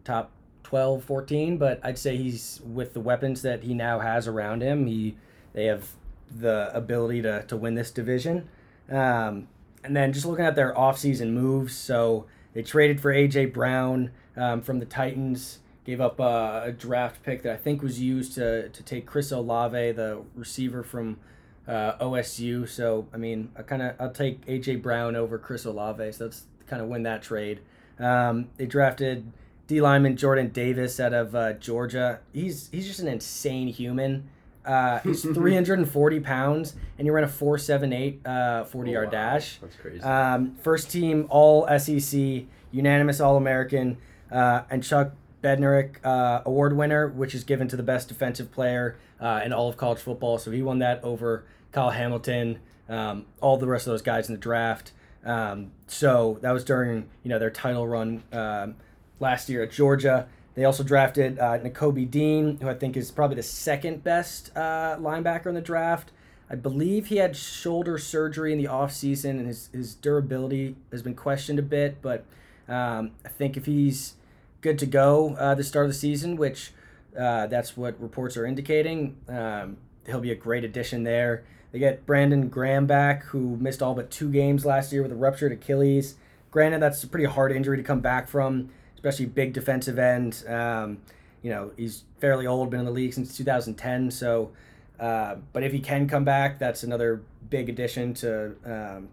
top 0.04 0.30
12, 0.64 1.04
14, 1.04 1.58
but 1.58 1.80
I'd 1.82 1.98
say 1.98 2.16
he's 2.16 2.60
with 2.64 2.94
the 2.94 3.00
weapons 3.00 3.42
that 3.42 3.62
he 3.62 3.74
now 3.74 4.00
has 4.00 4.26
around 4.26 4.62
him. 4.62 4.86
He 4.86 5.16
they 5.52 5.66
have 5.66 5.90
the 6.34 6.70
ability 6.74 7.22
to, 7.22 7.44
to 7.44 7.56
win 7.56 7.74
this 7.74 7.90
division. 7.90 8.48
Um, 8.90 9.48
and 9.84 9.94
then 9.94 10.12
just 10.12 10.24
looking 10.24 10.44
at 10.44 10.54
their 10.54 10.72
offseason 10.72 11.32
moves, 11.32 11.74
so 11.74 12.26
they 12.54 12.62
traded 12.62 13.00
for 13.00 13.12
AJ 13.12 13.52
Brown 13.52 14.10
um, 14.36 14.62
from 14.62 14.78
the 14.78 14.86
Titans, 14.86 15.58
gave 15.84 16.00
up 16.00 16.20
a, 16.20 16.62
a 16.66 16.72
draft 16.72 17.22
pick 17.22 17.42
that 17.42 17.52
I 17.52 17.56
think 17.56 17.82
was 17.82 18.00
used 18.00 18.34
to, 18.34 18.68
to 18.68 18.82
take 18.82 19.06
Chris 19.06 19.32
Olave, 19.32 19.92
the 19.92 20.22
receiver 20.34 20.82
from 20.82 21.18
uh, 21.66 21.94
OSU. 21.98 22.68
So 22.68 23.08
I 23.12 23.16
mean, 23.16 23.50
I 23.56 23.62
kind 23.62 23.82
of 23.82 23.94
I'll 24.00 24.10
take 24.10 24.44
AJ 24.46 24.82
Brown 24.82 25.16
over 25.16 25.38
Chris 25.38 25.64
Olave. 25.64 26.12
So 26.12 26.24
that's 26.24 26.44
kind 26.66 26.82
of 26.82 26.88
win 26.88 27.02
that 27.02 27.22
trade. 27.22 27.60
Um, 27.98 28.48
they 28.56 28.66
drafted 28.66 29.30
D 29.66 29.80
lineman 29.80 30.16
Jordan 30.16 30.48
Davis 30.48 30.98
out 31.00 31.12
of 31.12 31.34
uh, 31.34 31.52
Georgia. 31.54 32.20
He's 32.32 32.68
he's 32.72 32.86
just 32.86 33.00
an 33.00 33.08
insane 33.08 33.68
human. 33.68 34.28
Uh, 34.64 35.00
he's 35.00 35.22
340 35.34 36.20
pounds 36.20 36.74
and 36.98 37.04
he 37.06 37.10
ran 37.10 37.24
a 37.24 37.28
478 37.28 38.24
uh, 38.26 38.64
40 38.64 38.90
Oh, 38.90 38.92
yard 38.92 39.06
wow. 39.06 39.10
dash. 39.10 39.58
That's 39.60 39.76
crazy. 39.76 40.00
Um, 40.02 40.54
first 40.62 40.90
team 40.90 41.26
All 41.30 41.66
SEC, 41.78 42.44
unanimous 42.70 43.20
All 43.20 43.36
American, 43.36 43.96
uh, 44.30 44.62
and 44.70 44.82
Chuck 44.84 45.12
Bednarik 45.42 45.96
uh, 46.04 46.42
Award 46.46 46.76
winner, 46.76 47.08
which 47.08 47.34
is 47.34 47.42
given 47.42 47.66
to 47.68 47.76
the 47.76 47.82
best 47.82 48.06
defensive 48.08 48.52
player 48.52 48.96
uh, 49.20 49.40
in 49.44 49.52
all 49.52 49.68
of 49.68 49.76
college 49.76 49.98
football. 49.98 50.38
So 50.38 50.50
he 50.52 50.62
won 50.62 50.78
that 50.78 51.02
over 51.02 51.44
Kyle 51.72 51.90
Hamilton, 51.90 52.60
um, 52.88 53.26
all 53.40 53.56
the 53.56 53.66
rest 53.66 53.86
of 53.88 53.92
those 53.92 54.02
guys 54.02 54.28
in 54.28 54.34
the 54.34 54.40
draft. 54.40 54.92
Um, 55.24 55.72
so 55.88 56.38
that 56.42 56.52
was 56.52 56.62
during 56.64 57.08
you 57.24 57.30
know 57.30 57.38
their 57.40 57.50
title 57.50 57.88
run 57.88 58.22
um, 58.32 58.76
last 59.20 59.48
year 59.48 59.62
at 59.62 59.70
Georgia. 59.70 60.26
They 60.54 60.64
also 60.64 60.82
drafted 60.82 61.38
uh, 61.38 61.58
Dean, 61.58 62.58
who 62.60 62.68
I 62.68 62.74
think 62.74 62.96
is 62.96 63.10
probably 63.10 63.36
the 63.36 63.42
second 63.42 64.04
best 64.04 64.54
uh, 64.56 64.96
linebacker 64.98 65.46
in 65.46 65.54
the 65.54 65.60
draft. 65.62 66.12
I 66.50 66.54
believe 66.54 67.06
he 67.06 67.16
had 67.16 67.34
shoulder 67.34 67.96
surgery 67.96 68.52
in 68.52 68.58
the 68.58 68.68
offseason 68.68 69.30
and 69.30 69.46
his, 69.46 69.70
his 69.72 69.94
durability 69.94 70.76
has 70.90 71.02
been 71.02 71.14
questioned 71.14 71.58
a 71.58 71.62
bit, 71.62 72.02
but 72.02 72.26
um, 72.68 73.12
I 73.24 73.30
think 73.30 73.56
if 73.56 73.64
he's 73.64 74.16
good 74.60 74.78
to 74.80 74.86
go 74.86 75.34
uh, 75.36 75.54
the 75.54 75.64
start 75.64 75.86
of 75.86 75.90
the 75.90 75.96
season, 75.98 76.36
which 76.36 76.72
uh, 77.18 77.46
that's 77.46 77.74
what 77.74 78.00
reports 78.00 78.36
are 78.36 78.44
indicating, 78.44 79.16
um, 79.28 79.78
he'll 80.06 80.20
be 80.20 80.30
a 80.30 80.36
great 80.36 80.62
addition 80.62 81.04
there. 81.04 81.44
They 81.72 81.78
get 81.78 82.04
Brandon 82.04 82.48
Graham 82.48 82.86
back, 82.86 83.24
who 83.24 83.56
missed 83.56 83.82
all 83.82 83.94
but 83.94 84.10
two 84.10 84.30
games 84.30 84.66
last 84.66 84.92
year 84.92 85.02
with 85.02 85.12
a 85.12 85.16
ruptured 85.16 85.52
Achilles. 85.52 86.16
granted, 86.50 86.82
that's 86.82 87.02
a 87.02 87.08
pretty 87.08 87.24
hard 87.24 87.50
injury 87.50 87.78
to 87.78 87.82
come 87.82 88.00
back 88.00 88.28
from, 88.28 88.68
especially 89.02 89.26
big 89.26 89.52
defensive 89.52 89.98
end. 89.98 90.44
Um, 90.46 90.98
you 91.42 91.50
know, 91.50 91.72
he's 91.76 92.04
fairly 92.20 92.46
old, 92.46 92.70
been 92.70 92.80
in 92.80 92.86
the 92.86 92.92
league 92.92 93.12
since 93.12 93.36
2010. 93.36 94.12
So, 94.12 94.52
uh, 95.00 95.36
but 95.52 95.64
if 95.64 95.72
he 95.72 95.80
can 95.80 96.08
come 96.08 96.24
back, 96.24 96.60
that's 96.60 96.84
another 96.84 97.22
big 97.50 97.68
addition 97.68 98.14
to 98.14 98.54
um, 98.64 99.08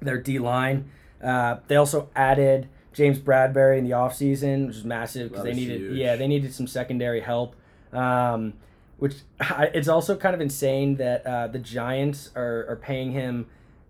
their 0.00 0.18
D 0.18 0.38
line. 0.38 0.90
Uh, 1.22 1.56
they 1.66 1.76
also 1.76 2.10
added 2.14 2.68
James 2.92 3.18
Bradberry 3.18 3.78
in 3.78 3.84
the 3.84 3.92
offseason, 3.92 4.66
which 4.66 4.76
is 4.76 4.84
massive 4.84 5.30
because 5.30 5.44
they 5.44 5.54
needed 5.54 5.80
huge. 5.80 5.96
yeah 5.96 6.16
they 6.16 6.26
needed 6.28 6.52
some 6.52 6.66
secondary 6.66 7.20
help. 7.20 7.56
Um, 7.92 8.52
which 8.98 9.14
it's 9.40 9.88
also 9.88 10.16
kind 10.16 10.34
of 10.34 10.40
insane 10.40 10.96
that 10.96 11.26
uh, 11.26 11.46
the 11.46 11.58
Giants 11.58 12.30
are, 12.36 12.66
are 12.68 12.76
paying 12.76 13.12
him 13.12 13.46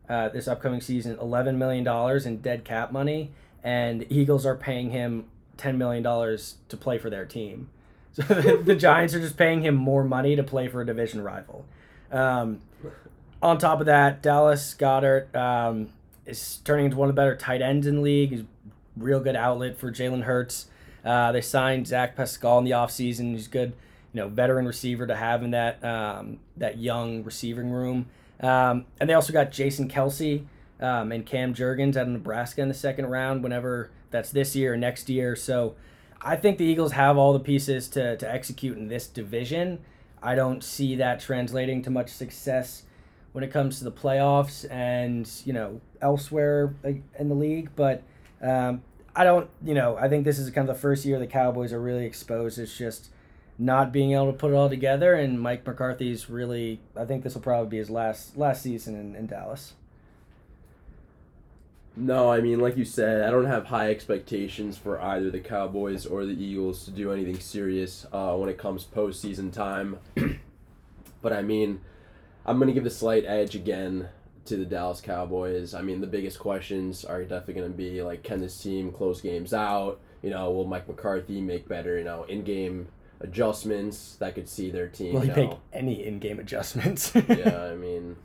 uh, 0.08 0.28
this 0.28 0.46
upcoming 0.46 0.80
season 0.80 1.18
eleven 1.20 1.58
million 1.58 1.82
dollars 1.82 2.26
in 2.26 2.38
dead 2.38 2.64
cap 2.64 2.92
money, 2.92 3.32
and 3.66 4.06
Eagles 4.08 4.46
are 4.46 4.54
paying 4.54 4.90
him 4.90 5.24
ten 5.56 5.76
million 5.76 6.02
dollars 6.02 6.54
to 6.68 6.76
play 6.76 6.98
for 6.98 7.10
their 7.10 7.26
team. 7.26 7.68
So 8.16 8.22
the, 8.22 8.62
the 8.64 8.74
Giants 8.74 9.12
are 9.12 9.20
just 9.20 9.36
paying 9.36 9.60
him 9.60 9.74
more 9.74 10.02
money 10.02 10.36
to 10.36 10.42
play 10.42 10.68
for 10.68 10.80
a 10.80 10.86
division 10.86 11.22
rival. 11.22 11.66
Um, 12.10 12.62
on 13.42 13.58
top 13.58 13.80
of 13.80 13.84
that, 13.84 14.22
Dallas 14.22 14.74
Goedert 14.78 15.36
um, 15.36 15.90
is 16.24 16.60
turning 16.64 16.86
into 16.86 16.96
one 16.96 17.10
of 17.10 17.14
the 17.14 17.20
better 17.20 17.36
tight 17.36 17.60
ends 17.60 17.86
in 17.86 17.96
the 17.96 18.00
league. 18.00 18.30
He's 18.30 18.40
a 18.40 18.46
real 18.96 19.20
good 19.20 19.36
outlet 19.36 19.76
for 19.76 19.92
Jalen 19.92 20.22
Hurts. 20.22 20.68
Uh, 21.04 21.30
they 21.30 21.42
signed 21.42 21.86
Zach 21.86 22.16
Pascal 22.16 22.56
in 22.56 22.64
the 22.64 22.70
offseason. 22.70 23.32
He's 23.32 23.48
a 23.48 23.50
good, 23.50 23.74
you 24.14 24.22
know, 24.22 24.28
veteran 24.28 24.64
receiver 24.64 25.06
to 25.06 25.14
have 25.14 25.42
in 25.42 25.50
that 25.50 25.84
um, 25.84 26.38
that 26.56 26.78
young 26.78 27.22
receiving 27.22 27.70
room. 27.70 28.06
Um, 28.40 28.86
and 28.98 29.10
they 29.10 29.14
also 29.14 29.34
got 29.34 29.52
Jason 29.52 29.90
Kelce 29.90 30.46
um, 30.80 31.12
and 31.12 31.24
Cam 31.24 31.54
Jurgens 31.54 31.96
out 31.96 32.02
of 32.02 32.08
Nebraska 32.08 32.62
in 32.62 32.68
the 32.68 32.74
second 32.74 33.06
round. 33.06 33.42
Whenever 33.42 33.90
that's 34.10 34.30
this 34.30 34.54
year 34.56 34.74
or 34.74 34.76
next 34.76 35.08
year, 35.08 35.36
so 35.36 35.74
I 36.20 36.36
think 36.36 36.58
the 36.58 36.64
Eagles 36.64 36.92
have 36.92 37.16
all 37.16 37.32
the 37.32 37.40
pieces 37.40 37.88
to 37.90 38.16
to 38.16 38.30
execute 38.30 38.76
in 38.76 38.88
this 38.88 39.06
division. 39.06 39.80
I 40.22 40.34
don't 40.34 40.64
see 40.64 40.96
that 40.96 41.20
translating 41.20 41.82
to 41.82 41.90
much 41.90 42.08
success 42.08 42.82
when 43.32 43.44
it 43.44 43.50
comes 43.50 43.78
to 43.78 43.84
the 43.84 43.92
playoffs 43.92 44.68
and 44.70 45.30
you 45.44 45.52
know 45.52 45.80
elsewhere 46.00 46.74
in 46.84 47.28
the 47.28 47.34
league. 47.34 47.70
But 47.76 48.02
um, 48.42 48.82
I 49.14 49.24
don't, 49.24 49.48
you 49.64 49.74
know, 49.74 49.96
I 49.96 50.08
think 50.08 50.24
this 50.24 50.38
is 50.38 50.50
kind 50.50 50.68
of 50.68 50.74
the 50.74 50.80
first 50.80 51.04
year 51.04 51.18
the 51.18 51.26
Cowboys 51.26 51.72
are 51.72 51.80
really 51.80 52.04
exposed. 52.04 52.58
It's 52.58 52.76
just 52.76 53.08
not 53.58 53.92
being 53.92 54.12
able 54.12 54.32
to 54.32 54.38
put 54.38 54.52
it 54.52 54.54
all 54.54 54.68
together. 54.68 55.14
And 55.14 55.40
Mike 55.40 55.66
McCarthy's 55.66 56.28
really, 56.28 56.80
I 56.94 57.06
think 57.06 57.24
this 57.24 57.34
will 57.34 57.40
probably 57.40 57.70
be 57.70 57.78
his 57.78 57.88
last 57.88 58.36
last 58.36 58.62
season 58.62 58.94
in, 58.94 59.16
in 59.16 59.26
Dallas. 59.26 59.72
No, 61.96 62.30
I 62.30 62.40
mean, 62.40 62.60
like 62.60 62.76
you 62.76 62.84
said, 62.84 63.22
I 63.22 63.30
don't 63.30 63.46
have 63.46 63.66
high 63.66 63.90
expectations 63.90 64.76
for 64.76 65.00
either 65.00 65.30
the 65.30 65.40
Cowboys 65.40 66.04
or 66.04 66.26
the 66.26 66.32
Eagles 66.32 66.84
to 66.84 66.90
do 66.90 67.10
anything 67.10 67.40
serious 67.40 68.06
uh, 68.12 68.34
when 68.34 68.50
it 68.50 68.58
comes 68.58 68.84
postseason 68.84 69.50
time. 69.50 69.98
but 71.22 71.32
I 71.32 71.40
mean, 71.40 71.80
I'm 72.44 72.58
going 72.58 72.68
to 72.68 72.74
give 72.74 72.84
the 72.84 72.90
slight 72.90 73.24
edge 73.24 73.54
again 73.54 74.08
to 74.44 74.56
the 74.56 74.66
Dallas 74.66 75.00
Cowboys. 75.00 75.74
I 75.74 75.82
mean, 75.82 76.00
the 76.00 76.06
biggest 76.06 76.38
questions 76.38 77.04
are 77.04 77.22
definitely 77.22 77.54
going 77.54 77.72
to 77.72 77.76
be 77.76 78.02
like, 78.02 78.22
can 78.22 78.40
this 78.40 78.60
team 78.62 78.92
close 78.92 79.20
games 79.20 79.54
out? 79.54 80.00
You 80.22 80.30
know, 80.30 80.50
will 80.50 80.66
Mike 80.66 80.86
McCarthy 80.88 81.40
make 81.40 81.66
better, 81.66 81.98
you 81.98 82.04
know, 82.04 82.24
in 82.24 82.44
game 82.44 82.88
adjustments 83.20 84.16
that 84.16 84.34
could 84.34 84.48
see 84.48 84.70
their 84.70 84.88
team? 84.88 85.14
Will 85.14 85.22
he 85.22 85.28
you 85.28 85.34
make 85.34 85.50
any 85.72 86.04
in-game 86.06 86.38
adjustments? 86.38 87.12
yeah, 87.14 87.68
I 87.72 87.74
mean, 87.74 88.16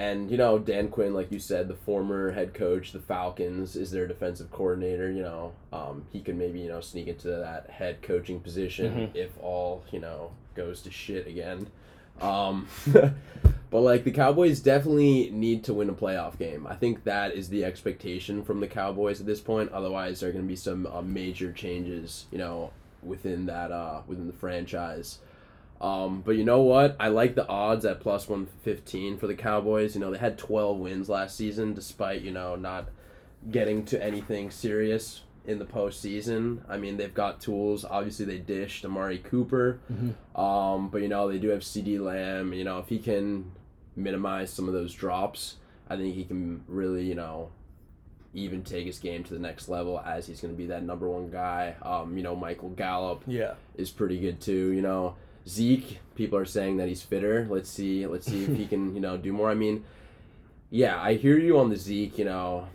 and 0.00 0.30
you 0.30 0.38
know 0.38 0.58
Dan 0.58 0.88
Quinn, 0.88 1.12
like 1.12 1.30
you 1.30 1.38
said, 1.38 1.68
the 1.68 1.74
former 1.74 2.32
head 2.32 2.54
coach, 2.54 2.92
the 2.92 3.00
Falcons, 3.00 3.76
is 3.76 3.90
their 3.90 4.06
defensive 4.06 4.50
coordinator. 4.50 5.10
You 5.10 5.22
know, 5.22 5.52
um, 5.72 6.06
he 6.10 6.20
could 6.20 6.36
maybe 6.36 6.60
you 6.60 6.68
know 6.68 6.80
sneak 6.80 7.06
into 7.06 7.28
that 7.28 7.68
head 7.68 8.00
coaching 8.00 8.40
position 8.40 8.92
Mhm. 8.94 9.10
if 9.14 9.30
all 9.42 9.84
you 9.92 10.00
know 10.00 10.30
goes 10.54 10.80
to 10.82 10.90
shit 10.90 11.26
again. 11.26 11.66
Um, 12.20 12.66
but 13.70 13.80
like 13.80 14.04
the 14.04 14.10
Cowboys 14.10 14.60
definitely 14.60 15.30
need 15.30 15.64
to 15.64 15.74
win 15.74 15.90
a 15.90 15.94
playoff 15.94 16.38
game. 16.38 16.66
I 16.66 16.76
think 16.76 17.04
that 17.04 17.34
is 17.34 17.50
the 17.50 17.64
expectation 17.64 18.42
from 18.42 18.60
the 18.60 18.68
Cowboys 18.68 19.20
at 19.20 19.26
this 19.26 19.40
point. 19.40 19.70
Otherwise, 19.70 20.20
there 20.20 20.30
are 20.30 20.32
going 20.32 20.44
to 20.44 20.48
be 20.48 20.56
some 20.56 20.86
uh, 20.86 21.02
major 21.02 21.52
changes. 21.52 22.24
You 22.32 22.38
know, 22.38 22.70
within 23.02 23.46
that 23.46 23.70
uh, 23.70 24.00
within 24.06 24.26
the 24.26 24.32
franchise. 24.32 25.18
Um, 25.80 26.20
but 26.20 26.36
you 26.36 26.44
know 26.44 26.60
what? 26.60 26.96
I 27.00 27.08
like 27.08 27.34
the 27.34 27.48
odds 27.48 27.84
at 27.84 28.00
plus 28.00 28.28
115 28.28 29.16
for 29.16 29.26
the 29.26 29.34
Cowboys. 29.34 29.94
You 29.94 30.00
know, 30.00 30.10
they 30.10 30.18
had 30.18 30.36
12 30.36 30.78
wins 30.78 31.08
last 31.08 31.36
season 31.36 31.72
despite, 31.72 32.20
you 32.20 32.32
know, 32.32 32.54
not 32.54 32.88
getting 33.50 33.84
to 33.86 34.02
anything 34.02 34.50
serious 34.50 35.22
in 35.46 35.58
the 35.58 35.64
postseason. 35.64 36.60
I 36.68 36.76
mean, 36.76 36.98
they've 36.98 37.14
got 37.14 37.40
tools. 37.40 37.86
Obviously, 37.86 38.26
they 38.26 38.38
dished 38.38 38.84
Amari 38.84 39.18
Cooper. 39.18 39.80
Um, 40.38 40.90
but, 40.90 41.00
you 41.00 41.08
know, 41.08 41.30
they 41.30 41.38
do 41.38 41.48
have 41.48 41.60
CeeDee 41.60 41.98
Lamb. 41.98 42.52
You 42.52 42.64
know, 42.64 42.78
if 42.78 42.88
he 42.88 42.98
can 42.98 43.52
minimize 43.96 44.52
some 44.52 44.68
of 44.68 44.74
those 44.74 44.92
drops, 44.92 45.56
I 45.88 45.96
think 45.96 46.14
he 46.14 46.24
can 46.24 46.62
really, 46.68 47.04
you 47.04 47.14
know, 47.14 47.50
even 48.34 48.62
take 48.62 48.86
his 48.86 48.98
game 48.98 49.24
to 49.24 49.34
the 49.34 49.40
next 49.40 49.68
level 49.68 49.98
as 49.98 50.26
he's 50.26 50.40
going 50.40 50.54
to 50.54 50.58
be 50.58 50.66
that 50.66 50.82
number 50.82 51.08
one 51.08 51.30
guy. 51.30 51.74
Um, 51.82 52.16
you 52.16 52.22
know, 52.22 52.36
Michael 52.36 52.70
Gallup 52.70 53.24
yeah. 53.26 53.54
is 53.76 53.90
pretty 53.90 54.20
good 54.20 54.40
too. 54.40 54.72
You 54.72 54.82
know, 54.82 55.16
Zeke, 55.50 55.98
people 56.14 56.38
are 56.38 56.44
saying 56.44 56.76
that 56.76 56.88
he's 56.88 57.02
fitter. 57.02 57.46
Let's 57.50 57.68
see, 57.68 58.06
let's 58.06 58.26
see 58.26 58.44
if 58.44 58.56
he 58.56 58.66
can, 58.66 58.94
you 58.94 59.00
know, 59.00 59.16
do 59.16 59.32
more. 59.32 59.50
I 59.50 59.54
mean, 59.54 59.84
yeah, 60.70 61.00
I 61.02 61.14
hear 61.14 61.38
you 61.38 61.58
on 61.58 61.68
the 61.70 61.76
Zeke. 61.76 62.18
You 62.18 62.24
know, 62.26 62.68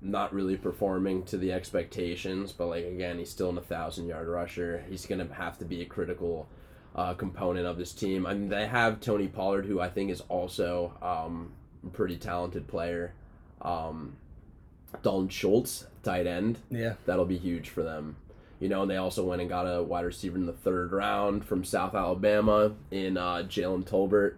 not 0.00 0.32
really 0.32 0.56
performing 0.56 1.24
to 1.24 1.36
the 1.36 1.52
expectations, 1.52 2.52
but 2.52 2.66
like 2.68 2.86
again, 2.86 3.18
he's 3.18 3.30
still 3.30 3.50
in 3.50 3.58
a 3.58 3.62
thousand 3.62 4.06
yard 4.06 4.26
rusher. 4.28 4.84
He's 4.88 5.04
gonna 5.06 5.28
have 5.34 5.58
to 5.58 5.64
be 5.64 5.82
a 5.82 5.86
critical 5.86 6.48
uh, 6.94 7.14
component 7.14 7.66
of 7.66 7.76
this 7.76 7.92
team. 7.92 8.26
I 8.26 8.32
mean, 8.34 8.48
they 8.48 8.66
have 8.66 9.00
Tony 9.00 9.28
Pollard, 9.28 9.66
who 9.66 9.78
I 9.80 9.88
think 9.90 10.10
is 10.10 10.22
also 10.28 10.94
um, 11.02 11.52
a 11.86 11.90
pretty 11.90 12.16
talented 12.16 12.66
player. 12.66 13.12
Um, 13.60 14.16
Dalton 15.02 15.28
Schultz, 15.28 15.84
tight 16.02 16.26
end 16.26 16.58
Yeah. 16.70 16.94
that'll 17.04 17.26
be 17.26 17.36
huge 17.36 17.68
for 17.68 17.82
them. 17.82 18.16
You 18.60 18.68
know, 18.68 18.82
and 18.82 18.90
they 18.90 18.96
also 18.96 19.24
went 19.24 19.40
and 19.40 19.48
got 19.48 19.64
a 19.64 19.82
wide 19.82 20.04
receiver 20.04 20.36
in 20.36 20.46
the 20.46 20.52
third 20.52 20.92
round 20.92 21.44
from 21.44 21.62
South 21.62 21.94
Alabama 21.94 22.72
in 22.90 23.16
uh, 23.16 23.44
Jalen 23.48 23.84
Tolbert. 23.84 24.34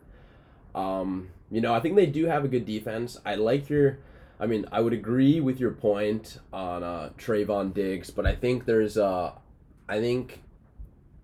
Um, 0.74 1.30
you 1.50 1.60
know, 1.60 1.74
I 1.74 1.80
think 1.80 1.96
they 1.96 2.06
do 2.06 2.26
have 2.26 2.44
a 2.44 2.48
good 2.48 2.66
defense. 2.66 3.18
I 3.24 3.36
like 3.36 3.70
your, 3.70 3.98
I 4.38 4.46
mean, 4.46 4.66
I 4.70 4.80
would 4.80 4.92
agree 4.92 5.40
with 5.40 5.58
your 5.58 5.72
point 5.72 6.38
on 6.52 6.82
uh, 6.82 7.10
Trevon 7.18 7.72
Diggs, 7.72 8.10
but 8.10 8.26
I 8.26 8.34
think 8.34 8.66
there's 8.66 8.98
uh, 8.98 9.32
I 9.88 10.00
think 10.00 10.42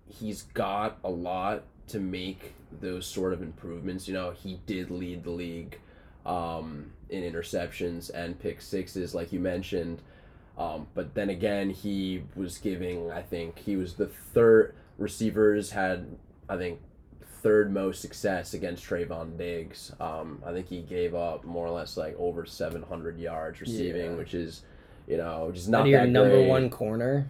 he's 0.07 0.41
got 0.41 0.97
a 1.03 1.09
lot 1.09 1.63
to 1.87 1.99
make 1.99 2.53
those 2.81 3.05
sort 3.05 3.33
of 3.33 3.41
improvements. 3.41 4.07
You 4.07 4.13
know, 4.13 4.31
he 4.31 4.59
did 4.65 4.91
lead 4.91 5.23
the 5.23 5.31
league 5.31 5.79
um, 6.25 6.91
in 7.09 7.23
interceptions 7.23 8.11
and 8.13 8.37
pick 8.37 8.61
sixes, 8.61 9.15
like 9.15 9.31
you 9.31 9.39
mentioned. 9.39 10.01
Um, 10.57 10.87
but 10.95 11.13
then 11.13 11.29
again, 11.29 11.69
he 11.69 12.23
was 12.35 12.57
giving, 12.57 13.11
I 13.11 13.21
think, 13.21 13.59
he 13.59 13.75
was 13.75 13.93
the 13.95 14.07
third, 14.07 14.73
receivers 14.97 15.71
had, 15.71 16.07
I 16.49 16.57
think, 16.57 16.79
third 17.43 17.71
most 17.71 18.01
success 18.01 18.53
against 18.55 18.83
Trevon 18.83 19.37
Diggs. 19.37 19.91
Um, 19.99 20.41
I 20.45 20.51
think 20.53 20.67
he 20.69 20.81
gave 20.81 21.13
up 21.13 21.43
more 21.45 21.67
or 21.67 21.69
less 21.71 21.95
like 21.95 22.15
over 22.17 22.45
700 22.45 23.19
yards 23.19 23.61
receiving, 23.61 24.11
Yeah. 24.13 24.17
which 24.17 24.33
is, 24.33 24.63
you 25.07 25.17
know, 25.17 25.51
just 25.53 25.69
not 25.69 25.87
your 25.87 26.07
number 26.07 26.31
great. 26.37 26.49
one 26.49 26.69
corner. 26.71 27.29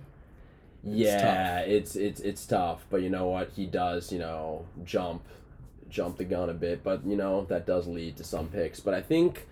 Yeah, 0.83 1.59
it's 1.59 1.95
it's 1.95 2.21
it's 2.21 2.45
tough, 2.45 2.85
but 2.89 3.01
you 3.01 3.09
know 3.09 3.27
what? 3.27 3.51
He 3.55 3.65
does, 3.65 4.11
you 4.11 4.19
know, 4.19 4.65
jump 4.85 5.23
jump 5.89 6.17
the 6.17 6.23
gun 6.23 6.49
a 6.49 6.53
bit, 6.53 6.83
but 6.83 7.05
you 7.05 7.17
know, 7.17 7.45
that 7.49 7.65
does 7.65 7.87
lead 7.87 8.15
to 8.17 8.23
some 8.23 8.47
picks. 8.47 8.79
But 8.79 8.93
I 8.93 9.01
think 9.01 9.47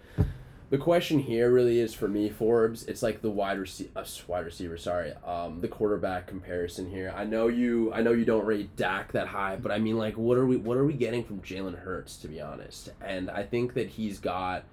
the 0.70 0.78
question 0.78 1.20
here 1.20 1.52
really 1.52 1.80
is 1.80 1.94
for 1.94 2.08
me, 2.08 2.30
Forbes, 2.30 2.84
it's 2.84 3.04
like 3.04 3.22
the 3.22 3.30
wide 3.30 3.60
receiver 3.60 3.90
uh, 3.96 4.06
wide 4.28 4.46
receiver, 4.46 4.78
sorry. 4.78 5.14
Um 5.26 5.62
the 5.62 5.68
quarterback 5.68 6.28
comparison 6.28 6.90
here. 6.90 7.14
I 7.16 7.24
know 7.24 7.48
you 7.48 7.94
I 7.94 8.02
know 8.02 8.12
you 8.12 8.26
don't 8.26 8.46
rate 8.46 8.76
Dak 8.76 9.12
that 9.14 9.28
high, 9.28 9.56
but 9.56 9.72
I 9.72 9.80
mean 9.80 9.98
like 9.98 10.18
what 10.18 10.38
are 10.38 10.46
we 10.46 10.58
what 10.58 10.78
are 10.78 10.86
we 10.86 10.94
getting 10.94 11.24
from 11.24 11.42
Jalen 11.42 11.80
Hurts 11.80 12.18
to 12.18 12.28
be 12.28 12.42
honest? 12.42 12.90
And 13.02 13.30
I 13.30 13.44
think 13.44 13.74
that 13.76 13.90
he's 13.90 14.20
got 14.20 14.64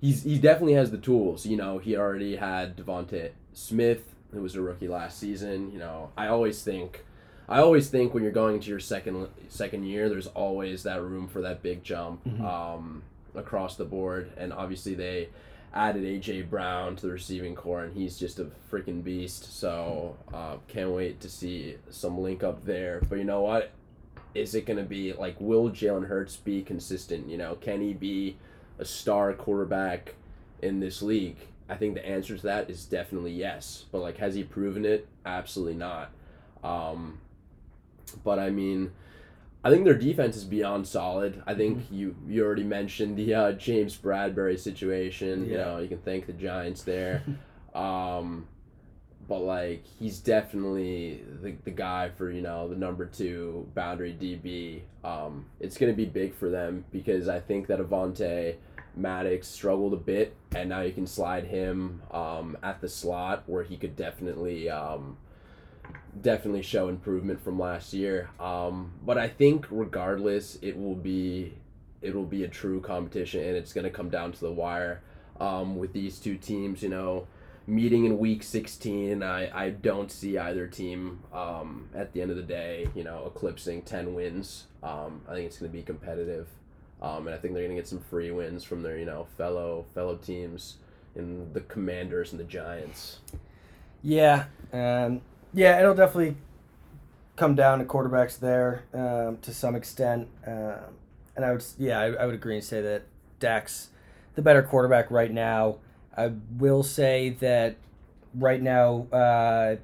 he's 0.00 0.22
he 0.22 0.38
definitely 0.38 0.74
has 0.74 0.90
the 0.90 0.98
tools. 0.98 1.46
You 1.46 1.56
know, 1.56 1.78
he 1.78 1.96
already 1.96 2.36
had 2.36 2.76
DeVonta 2.76 3.30
Smith, 3.52 4.14
who 4.32 4.42
was 4.42 4.54
a 4.56 4.60
rookie 4.60 4.88
last 4.88 5.18
season. 5.18 5.70
You 5.70 5.78
know, 5.78 6.10
I 6.16 6.28
always 6.28 6.62
think, 6.62 7.04
I 7.48 7.58
always 7.58 7.88
think 7.88 8.14
when 8.14 8.22
you're 8.22 8.32
going 8.32 8.56
into 8.56 8.70
your 8.70 8.80
second 8.80 9.28
second 9.48 9.84
year, 9.84 10.08
there's 10.08 10.28
always 10.28 10.82
that 10.84 11.02
room 11.02 11.28
for 11.28 11.42
that 11.42 11.62
big 11.62 11.84
jump 11.84 12.26
um, 12.42 13.02
across 13.34 13.76
the 13.76 13.84
board. 13.84 14.32
And 14.36 14.52
obviously 14.52 14.94
they 14.94 15.28
added 15.72 16.02
AJ 16.02 16.50
Brown 16.50 16.96
to 16.96 17.06
the 17.06 17.12
receiving 17.12 17.54
corps, 17.54 17.84
and 17.84 17.96
he's 17.96 18.18
just 18.18 18.38
a 18.38 18.46
freaking 18.70 19.02
beast. 19.04 19.58
So 19.58 20.16
uh, 20.32 20.56
can't 20.68 20.90
wait 20.90 21.20
to 21.20 21.28
see 21.28 21.76
some 21.90 22.18
link 22.18 22.42
up 22.42 22.64
there. 22.64 23.02
But 23.08 23.18
you 23.18 23.24
know 23.24 23.42
what? 23.42 23.70
Is 24.34 24.54
it 24.54 24.66
to 24.66 24.82
be 24.84 25.12
like, 25.12 25.40
will 25.40 25.70
Jalen 25.70 26.06
Hurts 26.06 26.36
be 26.36 26.62
consistent? 26.62 27.28
You 27.28 27.36
know, 27.36 27.56
can 27.56 27.80
he 27.80 27.92
be 27.92 28.36
a 28.78 28.84
star 28.84 29.32
quarterback 29.32 30.14
in 30.62 30.80
this 30.80 31.02
league? 31.02 31.36
I 31.68 31.76
think 31.76 31.94
the 31.94 32.06
answer 32.06 32.36
to 32.36 32.42
that 32.44 32.70
is 32.70 32.84
definitely 32.84 33.32
yes. 33.32 33.84
But 33.92 34.00
like, 34.00 34.18
has 34.18 34.34
he 34.34 34.44
proven 34.44 34.84
it? 34.84 35.06
Absolutely 35.24 35.74
not. 35.74 36.10
Um, 36.62 37.20
but 38.24 38.38
I 38.38 38.50
mean, 38.50 38.92
I 39.62 39.70
think 39.70 39.84
their 39.84 39.94
defense 39.98 40.36
is 40.36 40.44
beyond 40.44 40.86
solid. 40.88 41.42
I 41.46 41.54
think 41.54 41.78
Mm-hmm. 41.78 41.94
you 41.94 42.16
you 42.26 42.44
already 42.44 42.64
mentioned 42.64 43.16
the 43.16 43.34
uh, 43.34 43.52
James 43.52 43.96
Bradberry 43.96 44.58
situation. 44.58 45.44
You 45.46 45.58
know, 45.58 45.78
you 45.78 45.88
can 45.88 45.98
thank 45.98 46.26
the 46.26 46.32
Giants 46.32 46.82
there. 46.82 47.22
um, 47.74 48.46
but 49.28 49.40
like, 49.40 49.84
he's 49.98 50.18
definitely 50.18 51.22
the, 51.42 51.54
the 51.64 51.70
guy 51.70 52.08
for 52.08 52.30
you 52.30 52.40
know 52.40 52.68
the 52.68 52.76
number 52.76 53.04
two 53.06 53.68
boundary 53.74 54.16
DB. 54.18 54.80
Um, 55.06 55.44
it's 55.60 55.76
gonna 55.76 55.92
be 55.92 56.06
big 56.06 56.34
for 56.34 56.48
them 56.48 56.84
because 56.90 57.28
I 57.28 57.38
think 57.40 57.66
that 57.66 57.80
Avonte 57.80 58.56
Maddox 58.96 59.46
struggled 59.46 59.92
a 59.92 59.96
bit, 59.96 60.34
and 60.56 60.70
now 60.70 60.80
you 60.80 60.92
can 60.92 61.06
slide 61.06 61.44
him 61.44 62.02
um, 62.10 62.56
at 62.62 62.80
the 62.80 62.88
slot 62.88 63.44
where 63.46 63.62
he 63.62 63.76
could 63.76 63.94
definitely. 63.94 64.70
Um, 64.70 65.18
definitely 66.20 66.62
show 66.62 66.88
improvement 66.88 67.42
from 67.42 67.58
last 67.58 67.92
year. 67.92 68.30
Um, 68.38 68.92
but 69.04 69.18
I 69.18 69.28
think 69.28 69.66
regardless, 69.70 70.58
it 70.62 70.78
will 70.78 70.94
be 70.94 71.54
it 72.02 72.14
will 72.14 72.24
be 72.24 72.44
a 72.44 72.48
true 72.48 72.80
competition, 72.80 73.42
and 73.44 73.56
it's 73.56 73.72
going 73.72 73.84
to 73.84 73.90
come 73.90 74.08
down 74.08 74.32
to 74.32 74.40
the 74.40 74.52
wire 74.52 75.02
um, 75.38 75.76
with 75.76 75.92
these 75.92 76.18
two 76.18 76.36
teams. 76.36 76.82
You 76.82 76.88
know, 76.88 77.26
meeting 77.66 78.04
in 78.04 78.18
week 78.18 78.42
sixteen. 78.42 79.22
I 79.22 79.66
I 79.66 79.70
don't 79.70 80.10
see 80.10 80.38
either 80.38 80.66
team 80.66 81.20
um, 81.32 81.88
at 81.94 82.12
the 82.12 82.22
end 82.22 82.30
of 82.30 82.36
the 82.36 82.42
day. 82.42 82.88
You 82.94 83.04
know, 83.04 83.24
eclipsing 83.26 83.82
ten 83.82 84.14
wins. 84.14 84.66
Um, 84.82 85.22
I 85.28 85.34
think 85.34 85.46
it's 85.46 85.58
going 85.58 85.70
to 85.70 85.76
be 85.76 85.82
competitive. 85.82 86.48
Um, 87.02 87.26
and 87.26 87.34
I 87.34 87.38
think 87.38 87.54
they're 87.54 87.62
going 87.62 87.76
to 87.76 87.80
get 87.80 87.88
some 87.88 88.00
free 88.00 88.30
wins 88.30 88.62
from 88.62 88.82
their, 88.82 88.98
you 88.98 89.06
know, 89.06 89.26
fellow 89.38 89.86
fellow 89.94 90.16
teams 90.16 90.76
in 91.14 91.52
the 91.52 91.60
Commanders 91.62 92.32
and 92.32 92.40
the 92.40 92.44
Giants. 92.44 93.20
Yeah, 94.02 94.44
um, 94.72 95.22
yeah, 95.52 95.78
it'll 95.80 95.94
definitely 95.94 96.36
come 97.36 97.54
down 97.54 97.78
to 97.78 97.84
quarterbacks 97.84 98.38
there 98.38 98.84
um, 98.92 99.38
to 99.38 99.52
some 99.52 99.74
extent, 99.74 100.28
um, 100.46 100.94
and 101.36 101.44
I 101.44 101.52
would, 101.52 101.64
yeah, 101.78 101.98
I, 101.98 102.06
I 102.12 102.26
would 102.26 102.34
agree 102.34 102.56
and 102.56 102.64
say 102.64 102.82
that 102.82 103.04
Dak's 103.38 103.88
the 104.34 104.42
better 104.42 104.62
quarterback 104.62 105.10
right 105.10 105.32
now. 105.32 105.76
I 106.16 106.32
will 106.58 106.82
say 106.82 107.30
that 107.40 107.76
right 108.34 108.60
now, 108.60 109.06
uh, 109.12 109.76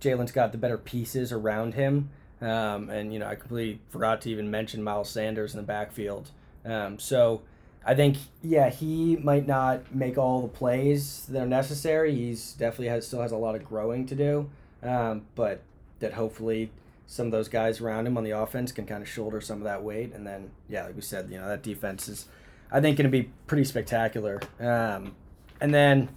Jalen's 0.00 0.32
got 0.32 0.52
the 0.52 0.58
better 0.58 0.78
pieces 0.78 1.32
around 1.32 1.74
him, 1.74 2.10
um, 2.40 2.90
and 2.90 3.12
you 3.12 3.18
know, 3.18 3.26
I 3.26 3.34
completely 3.34 3.80
forgot 3.90 4.20
to 4.22 4.30
even 4.30 4.50
mention 4.50 4.82
Miles 4.82 5.10
Sanders 5.10 5.52
in 5.54 5.58
the 5.58 5.66
backfield. 5.66 6.30
Um, 6.64 6.98
so. 6.98 7.42
I 7.86 7.94
think 7.94 8.16
yeah 8.42 8.70
he 8.70 9.16
might 9.16 9.46
not 9.46 9.94
make 9.94 10.16
all 10.16 10.40
the 10.40 10.48
plays 10.48 11.26
that 11.28 11.42
are 11.42 11.46
necessary. 11.46 12.14
He's 12.14 12.54
definitely 12.54 12.88
has 12.88 13.06
still 13.06 13.20
has 13.20 13.30
a 13.30 13.36
lot 13.36 13.56
of 13.56 13.64
growing 13.66 14.06
to 14.06 14.14
do, 14.14 14.48
um, 14.84 15.22
but 15.34 15.62
that 16.00 16.14
hopefully 16.14 16.70
some 17.06 17.26
of 17.26 17.32
those 17.32 17.48
guys 17.48 17.80
around 17.80 18.06
him 18.06 18.16
on 18.16 18.24
the 18.24 18.30
offense 18.30 18.72
can 18.72 18.86
kind 18.86 19.02
of 19.02 19.08
shoulder 19.08 19.40
some 19.40 19.58
of 19.58 19.64
that 19.64 19.82
weight. 19.82 20.12
And 20.14 20.26
then 20.26 20.50
yeah, 20.68 20.86
like 20.86 20.96
we 20.96 21.02
said, 21.02 21.30
you 21.30 21.38
know 21.38 21.48
that 21.48 21.62
defense 21.62 22.08
is 22.08 22.26
I 22.70 22.80
think 22.80 22.96
going 22.96 23.10
to 23.10 23.10
be 23.10 23.30
pretty 23.46 23.64
spectacular. 23.64 24.40
Um, 24.58 25.14
and 25.60 25.72
then 25.72 26.08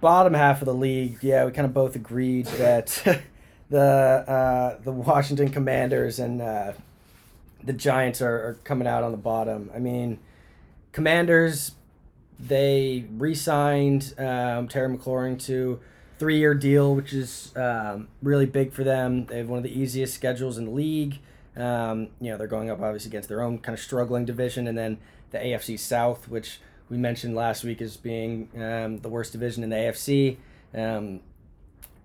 bottom 0.00 0.34
half 0.34 0.60
of 0.60 0.66
the 0.66 0.74
league, 0.74 1.18
yeah, 1.22 1.44
we 1.44 1.52
kind 1.52 1.66
of 1.66 1.74
both 1.74 1.96
agreed 1.96 2.46
that 2.46 3.22
the 3.70 3.80
uh, 3.80 4.78
the 4.82 4.92
Washington 4.92 5.50
Commanders 5.50 6.18
and 6.18 6.40
uh, 6.40 6.72
the 7.62 7.72
Giants 7.72 8.20
are, 8.20 8.48
are 8.48 8.58
coming 8.64 8.86
out 8.86 9.04
on 9.04 9.10
the 9.10 9.18
bottom. 9.18 9.70
I 9.74 9.78
mean. 9.78 10.18
Commanders, 10.92 11.72
they 12.38 13.06
re-signed 13.16 14.14
um, 14.18 14.68
Terry 14.68 14.94
McLaurin 14.94 15.42
to 15.46 15.80
three-year 16.22 16.54
deal, 16.54 16.94
which 16.94 17.12
is 17.12 17.50
um, 17.56 18.06
really 18.22 18.46
big 18.46 18.72
for 18.72 18.84
them. 18.84 19.26
They 19.26 19.38
have 19.38 19.48
one 19.48 19.56
of 19.56 19.64
the 19.64 19.76
easiest 19.76 20.14
schedules 20.14 20.56
in 20.56 20.66
the 20.66 20.70
league. 20.70 21.18
Um, 21.56 22.10
you 22.20 22.30
know, 22.30 22.38
they're 22.38 22.46
going 22.46 22.70
up 22.70 22.80
obviously 22.80 23.08
against 23.08 23.28
their 23.28 23.42
own 23.42 23.58
kind 23.58 23.76
of 23.76 23.82
struggling 23.82 24.24
division, 24.24 24.68
and 24.68 24.78
then 24.78 24.98
the 25.32 25.38
AFC 25.38 25.76
South, 25.76 26.28
which 26.28 26.60
we 26.88 26.96
mentioned 26.96 27.34
last 27.34 27.64
week 27.64 27.82
as 27.82 27.96
being 27.96 28.48
um, 28.54 28.98
the 28.98 29.08
worst 29.08 29.32
division 29.32 29.64
in 29.64 29.70
the 29.70 29.76
AFC. 29.76 30.36
Um, 30.72 31.22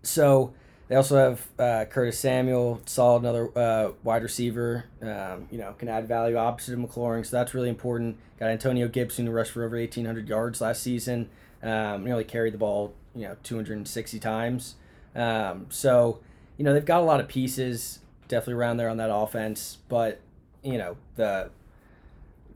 so 0.02 0.52
they 0.88 0.96
also 0.96 1.16
have 1.16 1.48
uh, 1.60 1.86
Curtis 1.86 2.18
Samuel, 2.18 2.82
solid 2.88 3.20
another 3.20 3.56
uh, 3.56 3.92
wide 4.04 4.24
receiver. 4.24 4.86
Um, 5.00 5.48
you 5.52 5.60
know, 5.60 5.74
can 5.74 5.90
add 5.90 6.08
value 6.08 6.38
opposite 6.38 6.74
of 6.74 6.80
McLaurin, 6.80 7.24
so 7.24 7.38
that's 7.38 7.54
really 7.54 7.70
important. 7.70 8.18
Got 8.40 8.50
Antonio 8.50 8.88
Gibson 8.88 9.28
who 9.28 9.32
rushed 9.32 9.52
for 9.52 9.64
over 9.64 9.78
1,800 9.78 10.28
yards 10.28 10.60
last 10.60 10.82
season. 10.82 11.30
Um, 11.64 12.04
nearly 12.04 12.24
carried 12.24 12.54
the 12.54 12.58
ball, 12.58 12.94
you 13.16 13.24
know, 13.24 13.36
260 13.44 14.20
times. 14.20 14.76
Um, 15.16 15.66
so, 15.70 16.20
you 16.58 16.64
know, 16.64 16.74
they've 16.74 16.86
got 16.86 17.02
a 17.02 17.06
lot 17.06 17.20
of 17.20 17.28
pieces 17.28 18.00
definitely 18.28 18.56
around 18.56 18.78
there 18.78 18.90
on 18.90 18.98
that 18.98 19.14
offense, 19.14 19.78
but 19.90 20.20
you 20.64 20.78
know 20.78 20.98
the 21.16 21.50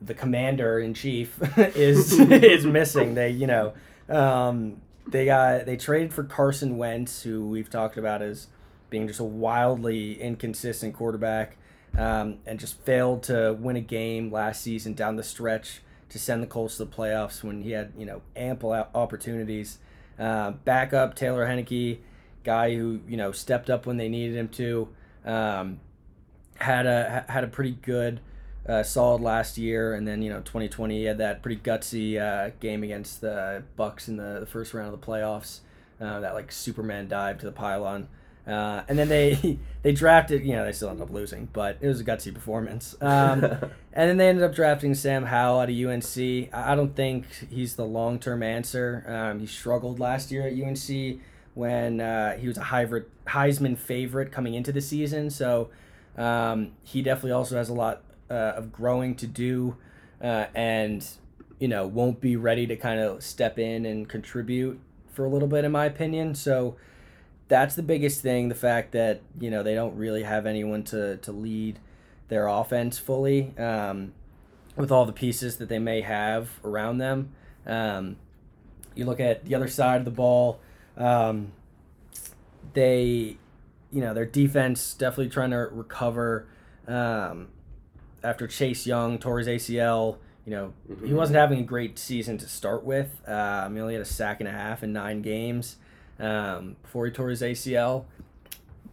the 0.02 0.14
commander 0.14 0.80
in 0.80 0.94
chief 0.94 1.40
is 1.58 2.20
is 2.20 2.66
missing. 2.66 3.16
They, 3.16 3.30
you 3.30 3.48
know. 3.48 3.74
Um, 4.10 4.82
they 5.08 5.26
got 5.26 5.66
they 5.66 5.78
traded 5.78 6.14
for 6.14 6.24
Carson 6.24 6.78
Wentz, 6.78 7.24
who 7.24 7.48
we've 7.48 7.70
talked 7.70 7.98
about 7.98 8.22
as 8.22 8.48
being 8.90 9.08
just 9.08 9.20
a 9.20 9.26
wildly 9.26 10.22
inconsistent 10.22 10.94
quarterback, 10.94 11.58
um, 11.98 12.38
and 12.46 12.60
just 12.60 12.80
failed 12.82 13.24
to 13.24 13.58
win 13.60 13.76
a 13.76 13.82
game 13.82 14.32
last 14.32 14.62
season 14.62 14.94
down 14.94 15.16
the 15.16 15.24
stretch 15.24 15.82
to 16.12 16.20
send 16.20 16.44
the 16.44 16.48
Colts 16.48 16.76
to 16.76 16.84
the 16.84 16.92
playoffs 16.92 17.42
when 17.42 17.62
he 17.62 17.72
had 17.72 17.94
you 17.98 18.06
know 18.06 18.22
ample 18.36 18.72
opportunities. 18.94 19.80
Uh, 20.20 20.52
backup 20.52 21.16
Taylor 21.16 21.46
Heinicke, 21.48 22.00
guy 22.44 22.76
who 22.76 23.00
you 23.08 23.18
know 23.18 23.32
stepped 23.32 23.70
up 23.70 23.86
when 23.86 23.98
they 23.98 24.10
needed 24.10 24.36
him 24.36 24.50
to, 24.50 24.90
um, 25.26 25.80
had 26.56 26.86
a 26.86 27.26
had 27.30 27.46
a 27.46 27.48
pretty 27.48 27.72
good 27.72 28.20
uh, 28.68 28.84
solid 28.84 29.22
last 29.22 29.58
year, 29.58 29.94
and 29.94 30.06
then 30.06 30.22
you 30.22 30.30
know 30.30 30.42
2020 30.42 31.00
he 31.00 31.06
had 31.06 31.18
that 31.18 31.42
pretty 31.42 31.62
gutsy 31.62 32.20
uh, 32.20 32.52
game 32.60 32.84
against 32.84 33.22
the 33.22 33.64
Bucs 33.80 34.10
in 34.10 34.18
the, 34.18 34.42
the 34.42 34.46
first 34.46 34.74
round 34.74 34.94
of 34.94 35.00
the 35.00 35.06
playoffs. 35.06 35.60
Uh, 36.00 36.20
that 36.20 36.34
like 36.34 36.52
Superman 36.52 37.08
dive 37.08 37.38
to 37.40 37.46
the 37.46 37.52
pylon, 37.52 38.10
uh, 38.48 38.82
and 38.88 38.98
then 38.98 39.10
they 39.10 39.60
they 39.84 39.92
drafted. 39.92 40.46
You 40.46 40.56
know 40.56 40.66
they 40.66 40.72
still 40.72 40.90
ended 40.90 41.04
up 41.04 41.14
losing, 41.14 41.50
but 41.54 41.78
it 41.82 41.88
was 41.88 42.00
a 42.00 42.04
gutsy 42.04 42.34
performance. 42.34 42.96
Um, 43.02 43.44
and 43.94 44.10
then 44.10 44.18
they 44.18 44.30
ended 44.30 44.44
up 44.44 44.56
drafting 44.56 44.94
Sam 44.96 45.26
Howell 45.26 45.60
out 45.60 45.70
of 45.70 45.76
UNC. 45.76 46.50
I 46.54 46.76
don't 46.76 46.96
think 46.96 47.26
he's 47.50 47.76
the 47.76 47.86
long 47.86 48.20
term 48.20 48.44
answer. 48.44 49.04
Um, 49.08 49.40
he 49.40 49.46
struggled 49.46 50.00
last 50.00 50.32
year 50.32 50.48
at 50.48 50.54
UNC 50.54 51.20
when 51.54 52.00
uh, 52.00 52.38
he 52.38 52.48
was 52.48 52.58
a 52.58 52.62
Heisman 52.62 53.78
favorite 53.78 54.32
coming 54.32 54.54
into 54.54 54.72
the 54.72 54.82
season. 54.82 55.30
So 55.30 55.70
um, 56.18 56.72
he 56.84 57.02
definitely 57.02 57.32
also 57.32 57.58
has 57.58 57.70
a 57.70 57.74
lot 57.74 58.02
uh, 58.30 58.54
of 58.56 58.72
growing 58.72 59.16
to 59.16 59.28
do, 59.28 59.76
uh, 60.22 60.46
and 60.56 61.06
you 61.60 61.68
know 61.68 61.86
won't 61.86 62.22
be 62.22 62.36
ready 62.36 62.66
to 62.68 62.76
kind 62.76 63.00
of 63.00 63.24
step 63.24 63.60
in 63.60 63.86
and 63.86 64.08
contribute 64.08 64.80
for 65.12 65.26
a 65.26 65.30
little 65.30 65.48
bit, 65.48 65.66
in 65.66 65.72
my 65.72 65.86
opinion. 65.86 66.36
So 66.36 66.76
that's 67.52 67.76
the 67.76 67.84
biggest 67.84 68.22
thing: 68.22 68.48
the 68.48 68.56
fact 68.56 68.94
that 68.94 69.22
you 69.38 69.52
know 69.52 69.62
they 69.62 69.76
don't 69.76 69.98
really 69.98 70.24
have 70.24 70.46
anyone 70.46 70.84
to 70.86 71.18
to 71.18 71.34
lead 71.34 71.80
their 72.30 72.48
offense 72.48 72.98
fully, 72.98 73.54
um, 73.58 74.14
with 74.78 74.90
all 74.90 75.06
the 75.06 75.12
pieces 75.12 75.58
that 75.58 75.68
they 75.68 75.78
may 75.78 76.00
have 76.00 76.50
around 76.64 77.00
them. 77.00 77.34
Um, 77.68 78.16
you 78.96 79.04
look 79.04 79.20
at 79.20 79.44
the 79.44 79.54
other 79.54 79.68
side 79.68 79.98
of 79.98 80.06
the 80.06 80.12
ball. 80.12 80.62
Um, 80.96 81.52
they, 82.74 83.38
you 83.92 84.00
know, 84.00 84.14
their 84.14 84.26
defense 84.26 84.94
definitely 84.94 85.30
trying 85.30 85.52
to 85.52 85.58
recover 85.58 86.48
um, 86.88 87.50
after 88.24 88.48
Chase 88.48 88.88
Young 88.88 89.20
tore 89.20 89.40
his 89.40 89.50
ACL. 89.50 90.20
You 90.46 90.52
know, 90.52 90.74
he 91.06 91.14
wasn't 91.14 91.38
having 91.38 91.60
a 91.60 91.64
great 91.64 92.00
season 92.00 92.38
to 92.38 92.48
start 92.48 92.86
with. 92.86 93.22
Um, 93.28 93.76
he 93.76 93.82
only 93.82 93.96
had 93.96 94.02
a 94.02 94.06
sack 94.06 94.40
and 94.40 94.48
a 94.48 94.54
half 94.54 94.84
in 94.84 94.94
nine 94.94 95.22
games 95.22 95.76
um, 96.22 96.78
before 96.82 97.06
he 97.06 97.12
tore 97.12 97.30
his 97.30 97.42
ACL. 97.42 98.06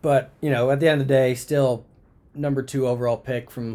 But 0.02 0.30
you 0.40 0.50
know, 0.50 0.70
at 0.70 0.80
the 0.80 0.88
end 0.88 1.00
of 1.00 1.06
the 1.06 1.14
day, 1.14 1.34
still 1.34 1.84
number 2.34 2.62
two 2.62 2.86
overall 2.88 3.16
pick 3.16 3.50
from 3.50 3.74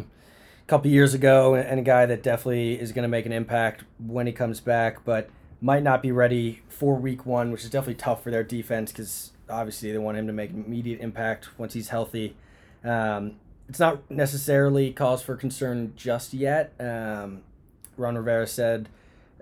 a 0.62 0.66
couple 0.66 0.90
years 0.90 1.14
ago, 1.14 1.54
and 1.54 1.78
a 1.78 1.82
guy 1.82 2.06
that 2.06 2.22
definitely 2.22 2.78
is 2.80 2.92
going 2.92 3.04
to 3.04 3.08
make 3.08 3.26
an 3.26 3.32
impact 3.32 3.84
when 3.98 4.26
he 4.26 4.32
comes 4.32 4.60
back, 4.60 5.04
but 5.04 5.30
might 5.60 5.82
not 5.82 6.02
be 6.02 6.12
ready 6.12 6.62
for 6.68 6.96
Week 6.96 7.24
One, 7.24 7.50
which 7.50 7.64
is 7.64 7.70
definitely 7.70 7.94
tough 7.94 8.22
for 8.22 8.30
their 8.30 8.42
defense 8.42 8.92
because 8.92 9.32
obviously 9.48 9.92
they 9.92 9.98
want 9.98 10.16
him 10.18 10.26
to 10.26 10.32
make 10.32 10.50
immediate 10.50 11.00
impact 11.00 11.58
once 11.58 11.74
he's 11.74 11.88
healthy. 11.88 12.36
Um, 12.82 13.36
it's 13.68 13.78
not 13.78 14.10
necessarily 14.10 14.92
cause 14.92 15.22
for 15.22 15.36
concern 15.36 15.94
just 15.96 16.34
yet. 16.34 16.74
Um, 16.78 17.42
Ron 17.96 18.16
Rivera 18.16 18.46
said 18.46 18.88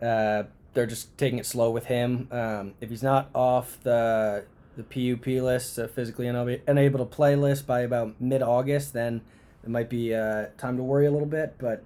uh, 0.00 0.44
they're 0.74 0.86
just 0.86 1.16
taking 1.18 1.38
it 1.38 1.46
slow 1.46 1.70
with 1.70 1.86
him. 1.86 2.28
Um, 2.30 2.74
if 2.80 2.90
he's 2.90 3.02
not 3.02 3.28
off 3.34 3.78
the 3.82 4.44
the 4.76 4.82
PUP 4.82 5.26
list, 5.26 5.78
uh, 5.78 5.86
physically 5.86 6.26
unable, 6.26 6.56
unable 6.66 6.98
to 7.00 7.04
play 7.04 7.36
list 7.36 7.66
by 7.66 7.80
about 7.80 8.20
mid 8.20 8.42
August, 8.42 8.94
then 8.94 9.20
it 9.62 9.68
might 9.68 9.90
be 9.90 10.14
uh, 10.14 10.46
time 10.56 10.76
to 10.76 10.82
worry 10.82 11.06
a 11.06 11.10
little 11.10 11.28
bit. 11.28 11.56
But 11.58 11.84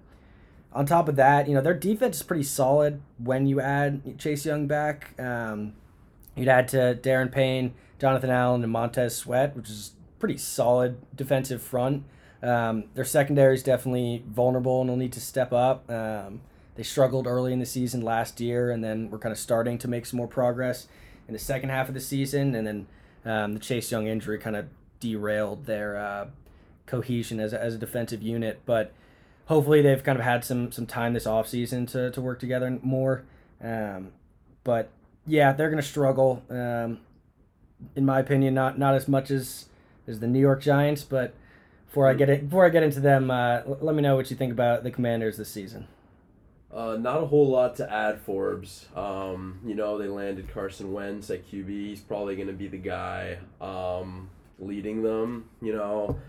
on 0.73 0.87
top 0.87 1.09
of 1.09 1.17
that, 1.17 1.49
you 1.49 1.55
know, 1.55 1.61
their 1.61 1.75
defense 1.75 2.17
is 2.17 2.23
pretty 2.23 2.45
solid 2.45 3.01
when 3.19 3.47
you 3.47 3.61
add 3.61 4.19
Chase 4.19 4.47
Young 4.47 4.67
back. 4.67 5.19
Um, 5.21 5.75
you'd 6.37 6.49
add 6.49 6.69
to 6.69 6.99
Daron 7.03 7.33
Payne, 7.33 7.75
Jonathan 7.99 8.31
Allen, 8.31 8.63
and 8.63 8.73
Montez 8.73 9.17
Sweat, 9.17 9.57
which 9.57 9.69
is 9.69 9.93
pretty 10.19 10.37
solid 10.37 10.99
defensive 11.15 11.63
front. 11.63 12.05
Um, 12.43 12.85
their 12.95 13.05
secondary 13.05 13.55
is 13.55 13.63
definitely 13.63 14.23
vulnerable 14.29 14.81
and 14.83 14.91
will 14.91 14.97
need 14.97 15.13
to 15.15 15.21
step 15.21 15.53
up. 15.53 15.91
Um, 15.91 16.41
they 16.77 16.83
struggled 16.83 17.27
early 17.27 17.53
in 17.53 17.59
the 17.59 17.67
season 17.67 18.03
last 18.03 18.41
year, 18.41 18.71
and 18.71 18.85
then 18.85 19.11
we're 19.11 19.19
kind 19.19 19.33
of 19.33 19.39
starting 19.39 19.79
to 19.79 19.89
make 19.89 20.07
some 20.07 20.19
more 20.19 20.29
progress 20.29 20.87
in 21.27 21.33
the 21.33 21.39
second 21.39 21.71
half 21.71 21.89
of 21.89 21.95
the 21.95 22.01
season. 22.01 22.55
And 22.55 22.67
then 22.67 22.87
um, 23.25 23.55
the 23.55 23.61
Chase 23.61 23.91
Young 23.91 24.07
injury 24.07 24.39
kind 24.39 24.57
of 24.57 24.67
derailed 25.01 25.67
their 25.67 25.97
uh, 25.97 26.27
cohesion 26.87 27.41
as 27.41 27.53
a, 27.53 27.61
as 27.61 27.75
a 27.75 27.79
defensive 27.79 28.23
unit. 28.23 28.61
But 28.67 28.93
hopefully 29.47 29.83
they've 29.83 30.03
kind 30.03 30.19
of 30.19 30.25
had 30.25 30.45
some 30.45 30.71
some 30.71 30.87
time 30.87 31.15
this 31.15 31.25
offseason 31.25 31.91
to, 31.93 32.11
to 32.11 32.21
work 32.21 32.39
together 32.39 32.79
more. 32.83 33.25
Um, 33.63 34.13
but 34.63 34.91
yeah, 35.27 35.53
they're 35.53 35.71
going 35.71 35.83
to 35.83 35.89
struggle. 35.89 36.43
Um, 36.51 37.01
in 37.95 38.05
my 38.05 38.21
opinion, 38.21 38.55
not 38.55 38.79
not 38.79 38.95
as 38.95 39.09
much 39.09 39.31
as 39.31 39.67
as 40.07 40.21
the 40.21 40.27
New 40.27 40.41
York 40.41 40.61
Giants. 40.61 41.03
But 41.03 41.35
before 41.87 42.09
I 42.09 42.15
get 42.15 42.29
it, 42.29 42.49
before 42.49 42.67
I 42.67 42.69
get 42.69 42.83
into 42.83 43.01
them, 43.01 43.31
uh, 43.31 43.63
let 43.81 43.95
me 43.95 44.03
know 44.03 44.17
what 44.17 44.31
you 44.31 44.37
think 44.37 44.53
about 44.53 44.85
the 44.85 44.91
Commanders 44.91 45.39
this 45.39 45.49
season. 45.49 45.89
Uh, 46.77 46.95
not 46.95 47.23
a 47.23 47.27
whole 47.27 47.49
lot 47.49 47.75
to 47.77 47.91
add, 47.91 48.21
Forbes. 48.21 48.87
Um, 48.95 49.61
you 49.65 49.75
know, 49.75 49.97
they 49.97 50.09
landed 50.09 50.53
Carson 50.53 50.93
Wentz 50.93 51.31
at 51.31 51.51
QB. 51.51 51.69
He's 51.69 52.01
probably 52.01 52.37
going 52.37 52.49
to 52.49 52.53
be 52.53 52.69
the 52.69 52.77
guy 52.77 53.39
um, 53.63 54.29
leading 54.59 55.03
them. 55.03 55.49
You 55.63 55.73
know, 55.73 56.21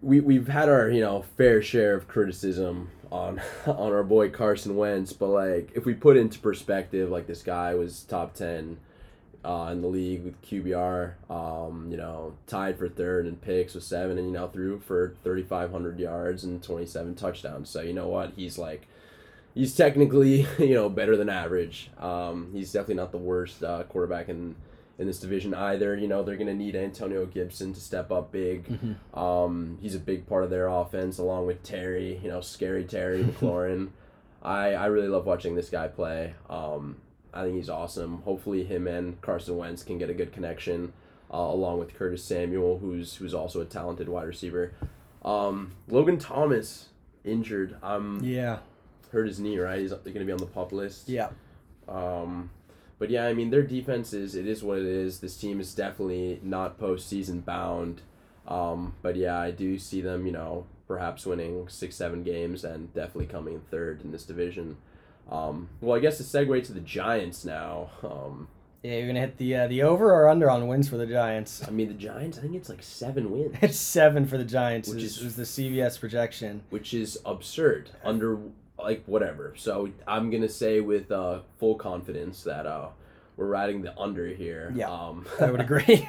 we 0.00 0.18
we've 0.18 0.48
had 0.48 0.68
our 0.68 0.90
you 0.90 1.00
know 1.00 1.22
fair 1.36 1.62
share 1.62 1.94
of 1.94 2.08
criticism 2.08 2.90
on 3.12 3.40
on 3.66 3.92
our 3.92 4.02
boy 4.02 4.28
Carson 4.28 4.74
Wentz, 4.74 5.12
but 5.12 5.28
like 5.28 5.70
if 5.76 5.86
we 5.86 5.94
put 5.94 6.16
into 6.16 6.40
perspective, 6.40 7.08
like 7.08 7.28
this 7.28 7.44
guy 7.44 7.76
was 7.76 8.02
top 8.02 8.34
ten 8.34 8.78
uh, 9.44 9.68
in 9.70 9.82
the 9.82 9.88
league 9.88 10.24
with 10.24 10.42
QBR, 10.42 11.12
um, 11.30 11.86
you 11.92 11.96
know, 11.96 12.34
tied 12.48 12.76
for 12.76 12.88
third 12.88 13.28
in 13.28 13.36
picks 13.36 13.74
with 13.74 13.84
seven, 13.84 14.18
and 14.18 14.26
you 14.26 14.32
know 14.32 14.48
threw 14.48 14.80
for 14.80 15.14
thirty 15.22 15.44
five 15.44 15.70
hundred 15.70 16.00
yards 16.00 16.42
and 16.42 16.60
twenty 16.60 16.86
seven 16.86 17.14
touchdowns. 17.14 17.70
So 17.70 17.82
you 17.82 17.92
know 17.92 18.08
what, 18.08 18.32
he's 18.34 18.58
like. 18.58 18.88
He's 19.54 19.74
technically, 19.74 20.46
you 20.58 20.74
know, 20.74 20.88
better 20.88 21.16
than 21.16 21.28
average. 21.28 21.90
Um, 21.98 22.50
he's 22.52 22.72
definitely 22.72 22.96
not 22.96 23.12
the 23.12 23.18
worst 23.18 23.62
uh, 23.62 23.82
quarterback 23.84 24.28
in 24.28 24.56
in 24.98 25.06
this 25.06 25.18
division 25.18 25.54
either. 25.54 25.96
You 25.96 26.08
know, 26.08 26.22
they're 26.22 26.36
going 26.36 26.46
to 26.48 26.54
need 26.54 26.76
Antonio 26.76 27.26
Gibson 27.26 27.72
to 27.74 27.80
step 27.80 28.10
up 28.10 28.32
big. 28.32 28.66
Mm-hmm. 28.66 29.18
Um, 29.18 29.78
he's 29.80 29.94
a 29.94 30.00
big 30.00 30.26
part 30.26 30.44
of 30.44 30.50
their 30.50 30.68
offense, 30.68 31.18
along 31.18 31.46
with 31.46 31.62
Terry, 31.62 32.20
you 32.22 32.28
know, 32.28 32.40
scary 32.40 32.84
Terry 32.84 33.22
McLaurin. 33.24 33.88
I, 34.42 34.74
I 34.74 34.86
really 34.86 35.08
love 35.08 35.26
watching 35.26 35.54
this 35.54 35.70
guy 35.70 35.88
play. 35.88 36.34
Um, 36.50 36.96
I 37.32 37.42
think 37.44 37.56
he's 37.56 37.70
awesome. 37.70 38.22
Hopefully, 38.22 38.64
him 38.64 38.86
and 38.86 39.20
Carson 39.20 39.56
Wentz 39.56 39.82
can 39.82 39.98
get 39.98 40.10
a 40.10 40.14
good 40.14 40.32
connection, 40.32 40.92
uh, 41.32 41.36
along 41.36 41.78
with 41.78 41.94
Curtis 41.94 42.24
Samuel, 42.24 42.78
who's 42.78 43.16
who's 43.16 43.34
also 43.34 43.60
a 43.60 43.64
talented 43.64 44.08
wide 44.08 44.26
receiver. 44.26 44.72
Um, 45.24 45.72
Logan 45.88 46.18
Thomas 46.18 46.88
injured. 47.24 47.76
Um, 47.82 48.20
yeah, 48.22 48.58
hurt 49.12 49.26
his 49.26 49.38
knee. 49.38 49.58
Right, 49.58 49.80
he's 49.80 49.92
going 49.92 50.14
to 50.14 50.24
be 50.24 50.32
on 50.32 50.38
the 50.38 50.46
PUP 50.46 50.72
list. 50.72 51.08
Yeah. 51.08 51.28
Um, 51.88 52.50
but 52.98 53.10
yeah, 53.10 53.26
I 53.26 53.34
mean 53.34 53.50
their 53.50 53.62
defense 53.62 54.12
is 54.12 54.34
it 54.34 54.46
is 54.46 54.62
what 54.62 54.78
it 54.78 54.86
is. 54.86 55.20
This 55.20 55.36
team 55.36 55.60
is 55.60 55.74
definitely 55.74 56.40
not 56.42 56.78
postseason 56.78 57.44
bound. 57.44 58.02
Um, 58.46 58.94
but 59.02 59.16
yeah, 59.16 59.38
I 59.38 59.50
do 59.50 59.78
see 59.78 60.00
them, 60.00 60.26
you 60.26 60.32
know, 60.32 60.66
perhaps 60.88 61.24
winning 61.26 61.68
six, 61.68 61.96
seven 61.96 62.22
games 62.22 62.64
and 62.64 62.92
definitely 62.92 63.26
coming 63.26 63.60
third 63.70 64.02
in 64.02 64.12
this 64.12 64.24
division. 64.24 64.76
Um, 65.30 65.68
well, 65.80 65.96
I 65.96 66.00
guess 66.00 66.18
to 66.18 66.22
segue 66.22 66.64
to 66.66 66.72
the 66.72 66.80
Giants 66.80 67.44
now. 67.44 67.90
Um, 68.02 68.48
yeah, 68.82 68.96
you're 68.96 69.06
gonna 69.06 69.20
hit 69.20 69.36
the 69.36 69.56
uh, 69.56 69.68
the 69.68 69.82
over 69.82 70.12
or 70.12 70.28
under 70.28 70.50
on 70.50 70.66
wins 70.66 70.88
for 70.88 70.96
the 70.96 71.06
Giants. 71.06 71.62
I 71.66 71.70
mean, 71.70 71.88
the 71.88 71.94
Giants. 71.94 72.38
I 72.38 72.42
think 72.42 72.54
it's 72.54 72.68
like 72.68 72.82
seven 72.82 73.30
wins. 73.30 73.56
it's 73.62 73.78
seven 73.78 74.26
for 74.26 74.36
the 74.36 74.44
Giants, 74.44 74.88
which 74.88 75.02
is, 75.02 75.18
is 75.18 75.36
the 75.36 75.44
CBS 75.44 76.00
projection, 76.00 76.62
which 76.70 76.92
is 76.92 77.18
absurd. 77.24 77.90
Under 78.04 78.38
like 78.82 79.04
whatever. 79.06 79.54
So 79.56 79.90
I'm 80.06 80.30
gonna 80.30 80.48
say 80.48 80.80
with 80.80 81.10
uh, 81.10 81.40
full 81.58 81.74
confidence 81.76 82.42
that 82.44 82.66
uh, 82.66 82.88
we're 83.36 83.46
riding 83.46 83.82
the 83.82 83.98
under 83.98 84.28
here. 84.28 84.72
Yeah, 84.74 84.90
um, 84.90 85.26
I 85.40 85.50
would 85.50 85.60
agree. 85.68 86.08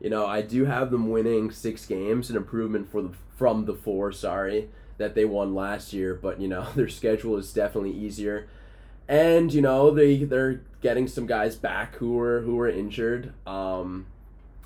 you 0.00 0.10
know, 0.10 0.26
I 0.26 0.42
do 0.42 0.64
have 0.64 0.90
them 0.90 1.10
winning 1.10 1.50
six 1.50 1.86
games, 1.86 2.30
an 2.30 2.36
improvement 2.36 2.90
for 2.90 3.02
the 3.02 3.10
from 3.36 3.64
the 3.64 3.74
four. 3.74 4.12
Sorry 4.12 4.68
that 4.98 5.14
they 5.14 5.24
won 5.24 5.54
last 5.54 5.92
year, 5.92 6.14
but 6.14 6.40
you 6.40 6.48
know 6.48 6.66
their 6.74 6.88
schedule 6.88 7.36
is 7.36 7.52
definitely 7.52 7.92
easier, 7.92 8.48
and 9.08 9.52
you 9.52 9.60
know 9.60 9.90
they 9.90 10.24
they're 10.24 10.60
getting 10.80 11.06
some 11.06 11.26
guys 11.26 11.56
back 11.56 11.96
who 11.96 12.12
were 12.12 12.40
who 12.42 12.56
were 12.56 12.68
injured. 12.68 13.32
Um, 13.46 14.06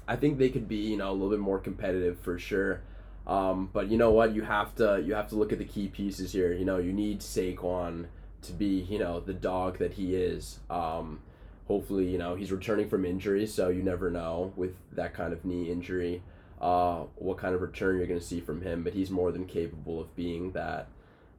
I 0.08 0.16
think 0.16 0.38
they 0.38 0.48
could 0.50 0.68
be 0.68 0.76
you 0.76 0.96
know 0.96 1.10
a 1.10 1.12
little 1.12 1.30
bit 1.30 1.40
more 1.40 1.58
competitive 1.58 2.18
for 2.20 2.38
sure. 2.38 2.80
Um, 3.26 3.70
but 3.72 3.88
you 3.88 3.98
know 3.98 4.10
what? 4.10 4.34
You 4.34 4.42
have 4.42 4.74
to 4.76 5.02
you 5.04 5.14
have 5.14 5.28
to 5.28 5.34
look 5.36 5.52
at 5.52 5.58
the 5.58 5.64
key 5.64 5.88
pieces 5.88 6.32
here. 6.32 6.52
You 6.52 6.64
know, 6.64 6.78
you 6.78 6.92
need 6.92 7.20
Saquon 7.20 8.06
to 8.42 8.52
be 8.52 8.80
you 8.88 8.98
know 8.98 9.20
the 9.20 9.34
dog 9.34 9.78
that 9.78 9.94
he 9.94 10.14
is. 10.14 10.60
Um, 10.70 11.20
hopefully, 11.66 12.06
you 12.06 12.18
know 12.18 12.36
he's 12.36 12.52
returning 12.52 12.88
from 12.88 13.04
injury, 13.04 13.46
so 13.46 13.68
you 13.68 13.82
never 13.82 14.10
know 14.10 14.52
with 14.56 14.76
that 14.92 15.14
kind 15.14 15.32
of 15.32 15.44
knee 15.44 15.70
injury 15.70 16.22
uh, 16.60 17.04
what 17.16 17.38
kind 17.38 17.54
of 17.54 17.60
return 17.60 17.96
you're 17.96 18.06
going 18.06 18.20
to 18.20 18.24
see 18.26 18.40
from 18.40 18.62
him. 18.62 18.82
But 18.82 18.94
he's 18.94 19.10
more 19.10 19.32
than 19.32 19.46
capable 19.46 20.00
of 20.00 20.14
being 20.14 20.52
that 20.52 20.88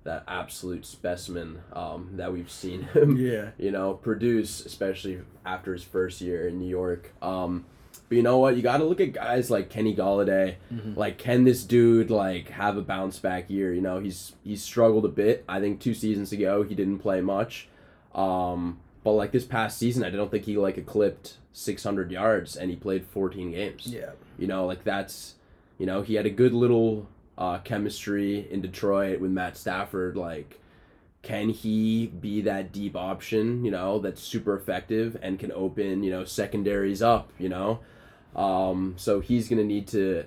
that 0.03 0.23
absolute 0.27 0.85
specimen 0.85 1.61
um, 1.73 2.11
that 2.13 2.31
we've 2.31 2.51
seen 2.51 2.83
him. 2.83 3.17
Yeah. 3.17 3.49
You 3.57 3.71
know, 3.71 3.93
produce, 3.93 4.65
especially 4.65 5.19
after 5.45 5.73
his 5.73 5.83
first 5.83 6.21
year 6.21 6.47
in 6.47 6.59
New 6.59 6.69
York. 6.69 7.11
Um, 7.21 7.65
but 8.09 8.15
you 8.15 8.23
know 8.23 8.37
what? 8.37 8.55
You 8.55 8.61
got 8.61 8.77
to 8.77 8.85
look 8.85 9.01
at 9.01 9.13
guys 9.13 9.51
like 9.51 9.69
Kenny 9.69 9.95
Golladay. 9.95 10.55
Mm-hmm. 10.73 10.97
Like, 10.97 11.17
can 11.17 11.43
this 11.43 11.63
dude 11.63 12.09
like 12.09 12.49
have 12.49 12.77
a 12.77 12.81
bounce 12.81 13.19
back 13.19 13.49
year? 13.49 13.73
You 13.73 13.81
know, 13.81 13.99
he's 13.99 14.33
he's 14.43 14.63
struggled 14.63 15.05
a 15.05 15.09
bit. 15.09 15.43
I 15.47 15.59
think 15.59 15.81
two 15.81 15.93
seasons 15.93 16.31
ago 16.31 16.63
he 16.63 16.75
didn't 16.75 16.99
play 16.99 17.21
much. 17.21 17.67
Um, 18.15 18.79
but 19.03 19.13
like 19.13 19.31
this 19.31 19.45
past 19.45 19.77
season, 19.77 20.03
I 20.03 20.09
don't 20.09 20.31
think 20.31 20.45
he 20.45 20.57
like 20.57 20.77
eclipsed 20.77 21.37
600 21.53 22.11
yards, 22.11 22.55
and 22.55 22.69
he 22.69 22.75
played 22.75 23.05
14 23.05 23.51
games. 23.51 23.87
Yeah. 23.87 24.11
You 24.37 24.47
know, 24.47 24.65
like 24.65 24.83
that's, 24.83 25.35
you 25.77 25.85
know, 25.85 26.01
he 26.01 26.15
had 26.15 26.25
a 26.25 26.29
good 26.29 26.53
little 26.53 27.07
uh, 27.37 27.59
chemistry 27.59 28.47
in 28.51 28.61
Detroit 28.61 29.19
with 29.19 29.31
Matt 29.31 29.57
Stafford. 29.57 30.15
Like, 30.15 30.59
can 31.21 31.49
he 31.49 32.07
be 32.07 32.41
that 32.41 32.71
deep 32.71 32.95
option? 32.95 33.65
You 33.65 33.71
know, 33.71 33.99
that's 33.99 34.21
super 34.21 34.55
effective 34.55 35.17
and 35.21 35.39
can 35.39 35.51
open 35.51 36.03
you 36.03 36.11
know 36.11 36.23
secondaries 36.23 37.01
up. 37.01 37.31
You 37.37 37.49
know. 37.49 37.79
Um, 38.35 38.95
so 38.97 39.19
he's 39.19 39.49
gonna 39.49 39.63
need 39.63 39.87
to 39.89 40.25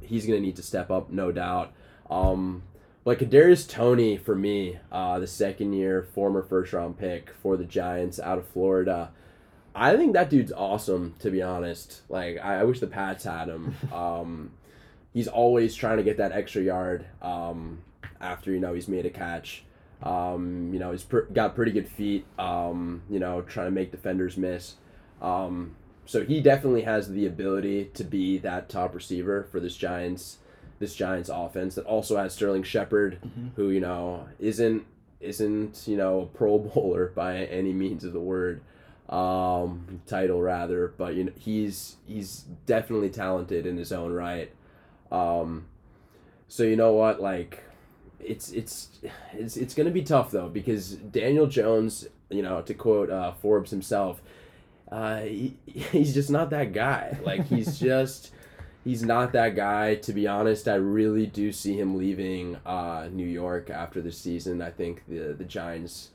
he's 0.00 0.26
gonna 0.26 0.40
need 0.40 0.56
to 0.56 0.62
step 0.62 0.90
up, 0.90 1.10
no 1.10 1.32
doubt. 1.32 1.72
Um, 2.10 2.62
like 3.04 3.20
Kadarius 3.20 3.68
Toney 3.68 4.16
for 4.16 4.34
me, 4.34 4.78
uh, 4.90 5.18
the 5.18 5.26
second 5.26 5.72
year 5.72 6.02
former 6.14 6.42
first 6.42 6.72
round 6.72 6.98
pick 6.98 7.30
for 7.42 7.56
the 7.56 7.64
Giants 7.64 8.18
out 8.18 8.38
of 8.38 8.48
Florida. 8.48 9.10
I 9.74 9.96
think 9.96 10.14
that 10.14 10.30
dude's 10.30 10.52
awesome 10.52 11.14
to 11.20 11.30
be 11.30 11.42
honest. 11.42 12.00
Like 12.08 12.38
I, 12.42 12.60
I 12.60 12.64
wish 12.64 12.80
the 12.80 12.86
Pats 12.86 13.24
had 13.24 13.48
him. 13.48 13.74
Um, 13.92 14.50
he's 15.12 15.28
always 15.28 15.74
trying 15.74 15.96
to 15.96 16.02
get 16.02 16.18
that 16.18 16.32
extra 16.32 16.60
yard 16.62 17.06
um, 17.22 17.78
after 18.20 18.50
you 18.50 18.60
know 18.60 18.74
he's 18.74 18.88
made 18.88 19.06
a 19.06 19.10
catch. 19.10 19.64
Um, 20.02 20.72
you 20.74 20.78
know 20.78 20.92
he's 20.92 21.04
pr- 21.04 21.20
got 21.32 21.54
pretty 21.54 21.72
good 21.72 21.88
feet. 21.88 22.26
Um, 22.38 23.02
you 23.08 23.18
know 23.18 23.42
trying 23.42 23.68
to 23.68 23.70
make 23.70 23.92
defenders 23.92 24.36
miss. 24.36 24.74
So 26.06 26.24
he 26.24 26.40
definitely 26.40 26.82
has 26.82 27.10
the 27.10 27.26
ability 27.26 27.90
to 27.94 28.04
be 28.04 28.38
that 28.38 28.68
top 28.68 28.94
receiver 28.94 29.44
for 29.50 29.60
this 29.60 29.76
Giants 29.76 30.38
this 30.78 30.94
Giants 30.94 31.30
offense 31.32 31.74
that 31.76 31.86
also 31.86 32.16
has 32.16 32.34
Sterling 32.34 32.62
Shepard, 32.62 33.18
mm-hmm. 33.24 33.48
who 33.56 33.70
you 33.70 33.80
know 33.80 34.28
isn't 34.38 34.84
isn't 35.20 35.84
you 35.86 35.96
know 35.96 36.20
a 36.20 36.26
Pro 36.26 36.58
Bowler 36.58 37.08
by 37.14 37.38
any 37.44 37.72
means 37.72 38.04
of 38.04 38.12
the 38.12 38.20
word, 38.20 38.60
um, 39.08 40.00
title 40.06 40.40
rather, 40.40 40.88
but 40.96 41.14
you 41.14 41.24
know 41.24 41.32
he's 41.38 41.96
he's 42.06 42.44
definitely 42.66 43.10
talented 43.10 43.66
in 43.66 43.76
his 43.76 43.92
own 43.92 44.12
right. 44.12 44.50
Um, 45.10 45.66
so 46.48 46.62
you 46.62 46.76
know 46.76 46.92
what, 46.92 47.20
like 47.20 47.62
it's 48.20 48.50
it's 48.52 48.90
it's 49.32 49.56
it's 49.56 49.74
gonna 49.74 49.90
be 49.90 50.02
tough 50.02 50.30
though 50.30 50.48
because 50.48 50.92
Daniel 50.92 51.46
Jones, 51.46 52.06
you 52.30 52.42
know, 52.42 52.60
to 52.62 52.74
quote 52.74 53.10
uh, 53.10 53.32
Forbes 53.32 53.70
himself, 53.70 54.20
uh, 54.90 55.20
he, 55.20 55.56
he's 55.66 56.14
just 56.14 56.30
not 56.30 56.50
that 56.50 56.72
guy. 56.72 57.18
Like 57.24 57.46
he's 57.46 57.78
just 57.80 58.32
he's 58.84 59.02
not 59.02 59.32
that 59.32 59.56
guy. 59.56 59.96
To 59.96 60.12
be 60.12 60.26
honest, 60.26 60.68
I 60.68 60.76
really 60.76 61.26
do 61.26 61.52
see 61.52 61.78
him 61.78 61.96
leaving 61.96 62.56
uh, 62.66 63.08
New 63.12 63.26
York 63.26 63.70
after 63.70 64.00
the 64.00 64.12
season. 64.12 64.62
I 64.62 64.70
think 64.70 65.02
the 65.08 65.34
the 65.36 65.44
Giants. 65.44 66.10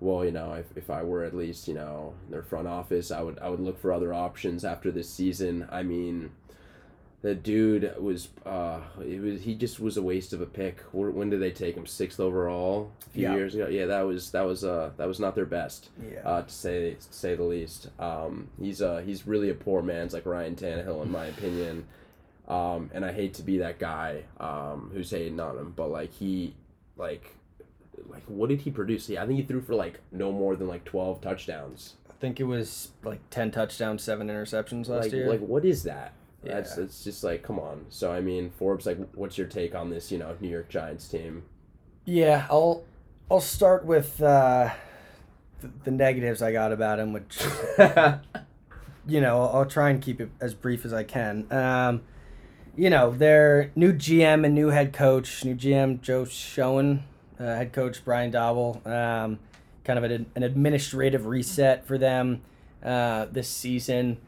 Well, 0.00 0.24
you 0.24 0.32
know, 0.32 0.52
if, 0.54 0.76
if 0.76 0.90
I 0.90 1.02
were 1.02 1.24
at 1.24 1.34
least, 1.34 1.66
you 1.66 1.72
know, 1.72 2.14
their 2.28 2.42
front 2.42 2.66
office, 2.68 3.10
I 3.10 3.22
would 3.22 3.38
I 3.38 3.48
would 3.48 3.60
look 3.60 3.78
for 3.78 3.92
other 3.92 4.12
options 4.12 4.64
after 4.64 4.90
this 4.90 5.08
season. 5.08 5.66
I 5.70 5.82
mean, 5.82 6.30
the 7.24 7.34
dude 7.34 7.90
was 7.98 8.28
uh 8.44 8.80
it 9.00 9.18
was 9.18 9.40
he 9.40 9.54
just 9.54 9.80
was 9.80 9.96
a 9.96 10.02
waste 10.02 10.34
of 10.34 10.42
a 10.42 10.46
pick. 10.46 10.80
When 10.92 11.30
did 11.30 11.40
they 11.40 11.50
take 11.52 11.74
him? 11.74 11.86
Sixth 11.86 12.20
overall 12.20 12.92
a 13.06 13.10
few 13.10 13.22
Yeah. 13.22 13.34
years 13.34 13.54
ago. 13.54 13.66
Yeah, 13.68 13.86
that 13.86 14.02
was 14.02 14.30
that 14.32 14.42
was 14.42 14.62
uh 14.62 14.90
that 14.98 15.08
was 15.08 15.18
not 15.18 15.34
their 15.34 15.46
best. 15.46 15.88
Yeah. 16.12 16.20
Uh, 16.20 16.42
to 16.42 16.50
say 16.52 16.94
to 16.94 17.06
say 17.10 17.34
the 17.34 17.44
least. 17.44 17.88
Um, 17.98 18.48
he's 18.60 18.82
uh 18.82 18.98
he's 18.98 19.26
really 19.26 19.48
a 19.48 19.54
poor 19.54 19.80
man's 19.80 20.12
like 20.12 20.26
Ryan 20.26 20.54
Tannehill 20.54 21.02
in 21.02 21.10
my 21.10 21.24
opinion. 21.26 21.86
Um, 22.46 22.90
and 22.92 23.06
I 23.06 23.12
hate 23.12 23.32
to 23.34 23.42
be 23.42 23.56
that 23.58 23.78
guy 23.78 24.24
um 24.38 24.90
who's 24.92 25.10
hating 25.10 25.40
on 25.40 25.56
him, 25.56 25.72
but 25.74 25.88
like 25.88 26.12
he 26.12 26.54
like 26.98 27.24
like 28.10 28.24
what 28.26 28.50
did 28.50 28.60
he 28.60 28.70
produce? 28.70 29.08
Yeah, 29.08 29.22
I 29.22 29.26
think 29.26 29.38
he 29.40 29.46
threw 29.46 29.62
for 29.62 29.74
like 29.74 30.00
no 30.12 30.30
more 30.30 30.56
than 30.56 30.68
like 30.68 30.84
twelve 30.84 31.22
touchdowns. 31.22 31.94
I 32.10 32.12
think 32.20 32.38
it 32.38 32.44
was 32.44 32.90
like 33.02 33.20
ten 33.30 33.50
touchdowns, 33.50 34.02
seven 34.02 34.28
interceptions 34.28 34.88
last 34.88 35.04
like 35.04 35.12
year. 35.12 35.30
like 35.30 35.40
what 35.40 35.64
is 35.64 35.84
that? 35.84 36.12
That's 36.44 36.76
Yeah. 36.76 36.84
it's 36.84 37.02
just 37.04 37.24
like 37.24 37.42
come 37.42 37.58
on. 37.58 37.86
So 37.88 38.12
I 38.12 38.20
mean, 38.20 38.50
Forbes, 38.50 38.86
like, 38.86 38.98
what's 39.14 39.38
your 39.38 39.46
take 39.46 39.74
on 39.74 39.90
this? 39.90 40.10
You 40.12 40.18
know, 40.18 40.36
New 40.40 40.48
York 40.48 40.68
Giants 40.68 41.08
team. 41.08 41.44
Yeah, 42.04 42.46
I'll 42.50 42.84
I'll 43.30 43.40
start 43.40 43.84
with 43.84 44.20
uh, 44.22 44.70
the, 45.60 45.70
the 45.84 45.90
negatives 45.90 46.42
I 46.42 46.52
got 46.52 46.72
about 46.72 46.98
him, 46.98 47.12
which 47.12 47.38
you 49.06 49.20
know 49.20 49.42
I'll, 49.42 49.56
I'll 49.58 49.66
try 49.66 49.90
and 49.90 50.00
keep 50.02 50.20
it 50.20 50.30
as 50.40 50.54
brief 50.54 50.84
as 50.84 50.92
I 50.92 51.04
can. 51.04 51.46
Um, 51.52 52.02
you 52.76 52.90
know, 52.90 53.10
their 53.10 53.70
new 53.76 53.92
GM 53.92 54.44
and 54.44 54.54
new 54.54 54.68
head 54.68 54.92
coach, 54.92 55.44
new 55.44 55.54
GM 55.54 56.00
Joe 56.00 56.24
Schoen, 56.24 57.04
uh, 57.38 57.44
head 57.44 57.72
coach 57.72 58.04
Brian 58.04 58.32
Daboll. 58.32 58.84
Um, 58.86 59.38
kind 59.84 59.98
of 59.98 60.04
an, 60.10 60.26
an 60.34 60.42
administrative 60.42 61.26
reset 61.26 61.86
for 61.86 61.98
them 61.98 62.40
uh, 62.82 63.26
this 63.30 63.48
season. 63.48 64.18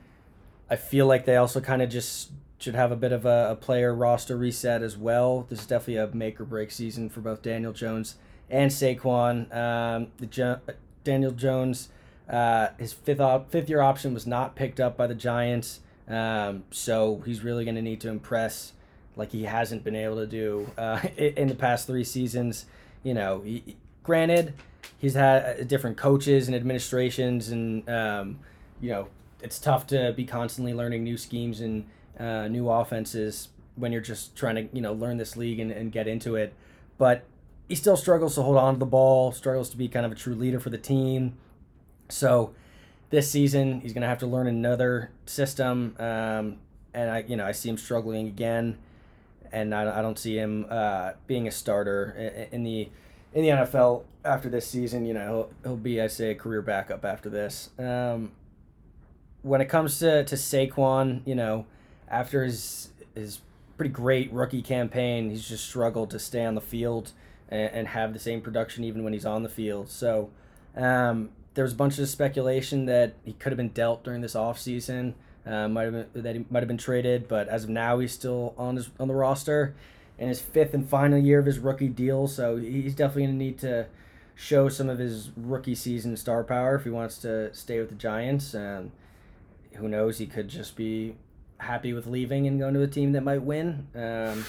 I 0.68 0.76
feel 0.76 1.06
like 1.06 1.24
they 1.24 1.36
also 1.36 1.60
kind 1.60 1.82
of 1.82 1.90
just 1.90 2.30
should 2.58 2.74
have 2.74 2.90
a 2.90 2.96
bit 2.96 3.12
of 3.12 3.26
a, 3.26 3.50
a 3.50 3.56
player 3.56 3.94
roster 3.94 4.36
reset 4.36 4.82
as 4.82 4.96
well. 4.96 5.46
This 5.48 5.60
is 5.60 5.66
definitely 5.66 5.96
a 5.96 6.08
make 6.14 6.40
or 6.40 6.44
break 6.44 6.70
season 6.70 7.08
for 7.08 7.20
both 7.20 7.42
Daniel 7.42 7.72
Jones 7.72 8.16
and 8.50 8.70
Saquon. 8.70 9.54
Um, 9.54 10.08
the 10.18 10.26
jo- 10.26 10.60
Daniel 11.04 11.32
Jones, 11.32 11.90
uh, 12.28 12.68
his 12.78 12.92
fifth 12.92 13.20
op- 13.20 13.50
fifth 13.50 13.68
year 13.68 13.80
option 13.80 14.14
was 14.14 14.26
not 14.26 14.56
picked 14.56 14.80
up 14.80 14.96
by 14.96 15.06
the 15.06 15.14
Giants, 15.14 15.80
um, 16.08 16.64
so 16.70 17.22
he's 17.26 17.44
really 17.44 17.64
going 17.64 17.76
to 17.76 17.82
need 17.82 18.00
to 18.00 18.08
impress 18.08 18.72
like 19.16 19.32
he 19.32 19.44
hasn't 19.44 19.82
been 19.82 19.96
able 19.96 20.16
to 20.16 20.26
do 20.26 20.70
uh, 20.76 21.00
in 21.16 21.48
the 21.48 21.54
past 21.54 21.86
three 21.86 22.04
seasons. 22.04 22.66
You 23.02 23.14
know, 23.14 23.42
he, 23.44 23.76
granted, 24.02 24.54
he's 24.98 25.14
had 25.14 25.60
uh, 25.60 25.64
different 25.64 25.96
coaches 25.96 26.48
and 26.48 26.56
administrations, 26.56 27.50
and 27.50 27.88
um, 27.88 28.38
you 28.80 28.90
know, 28.90 29.08
it's 29.46 29.60
tough 29.60 29.86
to 29.86 30.12
be 30.12 30.24
constantly 30.24 30.74
learning 30.74 31.04
new 31.04 31.16
schemes 31.16 31.60
and 31.60 31.86
uh, 32.18 32.48
new 32.48 32.68
offenses 32.68 33.48
when 33.76 33.92
you're 33.92 34.00
just 34.00 34.34
trying 34.34 34.56
to 34.56 34.68
you 34.72 34.82
know 34.82 34.92
learn 34.92 35.18
this 35.18 35.36
league 35.36 35.60
and, 35.60 35.70
and 35.70 35.92
get 35.92 36.08
into 36.08 36.34
it. 36.34 36.52
But 36.98 37.24
he 37.68 37.76
still 37.76 37.96
struggles 37.96 38.34
to 38.34 38.42
hold 38.42 38.56
on 38.56 38.74
to 38.74 38.78
the 38.80 38.86
ball, 38.86 39.30
struggles 39.30 39.70
to 39.70 39.76
be 39.76 39.86
kind 39.86 40.04
of 40.04 40.10
a 40.10 40.16
true 40.16 40.34
leader 40.34 40.58
for 40.58 40.70
the 40.70 40.78
team. 40.78 41.36
So 42.08 42.54
this 43.10 43.30
season 43.30 43.80
he's 43.82 43.92
going 43.92 44.02
to 44.02 44.08
have 44.08 44.18
to 44.18 44.26
learn 44.26 44.48
another 44.48 45.12
system, 45.26 45.94
um, 46.00 46.56
and 46.92 47.08
I 47.08 47.24
you 47.28 47.36
know 47.36 47.46
I 47.46 47.52
see 47.52 47.68
him 47.68 47.78
struggling 47.78 48.26
again, 48.26 48.78
and 49.52 49.72
I, 49.72 50.00
I 50.00 50.02
don't 50.02 50.18
see 50.18 50.36
him 50.36 50.66
uh, 50.68 51.12
being 51.28 51.46
a 51.46 51.52
starter 51.52 52.48
in 52.50 52.64
the 52.64 52.88
in 53.32 53.42
the 53.42 53.50
NFL 53.50 54.02
after 54.24 54.48
this 54.48 54.66
season. 54.66 55.06
You 55.06 55.14
know 55.14 55.24
he'll, 55.24 55.50
he'll 55.62 55.76
be 55.76 56.00
I 56.00 56.08
say 56.08 56.32
a 56.32 56.34
career 56.34 56.62
backup 56.62 57.04
after 57.04 57.30
this. 57.30 57.70
Um, 57.78 58.32
when 59.46 59.60
it 59.60 59.68
comes 59.68 60.00
to, 60.00 60.24
to 60.24 60.34
Saquon, 60.34 61.20
you 61.24 61.36
know, 61.36 61.66
after 62.08 62.44
his 62.44 62.90
his 63.14 63.40
pretty 63.76 63.92
great 63.92 64.32
rookie 64.32 64.62
campaign, 64.62 65.30
he's 65.30 65.48
just 65.48 65.64
struggled 65.64 66.10
to 66.10 66.18
stay 66.18 66.44
on 66.44 66.54
the 66.54 66.60
field 66.60 67.12
and, 67.48 67.70
and 67.72 67.88
have 67.88 68.12
the 68.12 68.18
same 68.18 68.40
production 68.40 68.82
even 68.82 69.04
when 69.04 69.12
he's 69.12 69.24
on 69.24 69.44
the 69.44 69.48
field. 69.48 69.88
So 69.88 70.30
um, 70.76 71.30
there 71.54 71.62
was 71.62 71.72
a 71.72 71.76
bunch 71.76 71.98
of 71.98 72.08
speculation 72.08 72.86
that 72.86 73.14
he 73.24 73.34
could 73.34 73.52
have 73.52 73.56
been 73.56 73.68
dealt 73.68 74.02
during 74.02 74.20
this 74.20 74.34
offseason, 74.34 75.14
uh, 75.46 75.68
might 75.68 75.92
have 75.92 76.06
that 76.12 76.34
he 76.34 76.44
might 76.50 76.60
have 76.60 76.68
been 76.68 76.76
traded, 76.76 77.28
but 77.28 77.48
as 77.48 77.64
of 77.64 77.70
now, 77.70 78.00
he's 78.00 78.12
still 78.12 78.52
on 78.58 78.74
his 78.74 78.90
on 78.98 79.06
the 79.06 79.14
roster 79.14 79.76
in 80.18 80.28
his 80.28 80.40
fifth 80.40 80.74
and 80.74 80.88
final 80.88 81.18
year 81.18 81.38
of 81.38 81.46
his 81.46 81.60
rookie 81.60 81.88
deal. 81.88 82.26
So 82.26 82.56
he's 82.56 82.96
definitely 82.96 83.26
going 83.26 83.38
to 83.38 83.44
need 83.44 83.58
to 83.60 83.86
show 84.34 84.68
some 84.68 84.88
of 84.88 84.98
his 84.98 85.30
rookie 85.36 85.76
season 85.76 86.16
star 86.16 86.42
power 86.42 86.74
if 86.74 86.82
he 86.82 86.90
wants 86.90 87.18
to 87.18 87.54
stay 87.54 87.78
with 87.78 87.90
the 87.90 87.94
Giants. 87.94 88.52
Um, 88.52 88.90
who 89.76 89.88
knows? 89.88 90.18
He 90.18 90.26
could 90.26 90.48
just 90.48 90.76
be 90.76 91.16
happy 91.58 91.92
with 91.92 92.06
leaving 92.06 92.46
and 92.46 92.58
going 92.58 92.74
to 92.74 92.82
a 92.82 92.86
team 92.86 93.12
that 93.12 93.22
might 93.22 93.42
win. 93.42 93.86
Um, 93.94 94.44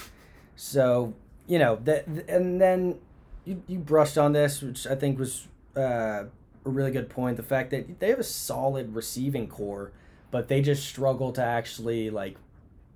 so 0.56 1.13
you 1.48 1.60
know 1.60 1.78
that, 1.86 2.06
and 2.28 2.60
then 2.60 3.00
you, 3.46 3.63
you 3.68 3.80
brushed 3.80 4.18
on 4.18 4.34
this, 4.34 4.62
which 4.62 4.86
I 4.88 4.96
think 4.96 5.18
was 5.20 5.48
uh, 5.76 6.26
a 6.66 6.70
really 6.70 6.92
good 6.92 7.10
point. 7.10 7.38
The 7.38 7.44
fact 7.44 7.72
that 7.72 8.00
they 8.00 8.10
have 8.10 8.20
a 8.20 8.24
solid 8.24 8.94
receiving 8.96 9.48
corps, 9.48 9.92
but 10.32 10.48
they 10.48 10.62
just 10.62 10.86
struggle 10.88 11.32
to 11.34 11.44
actually 11.44 12.10
like 12.10 12.36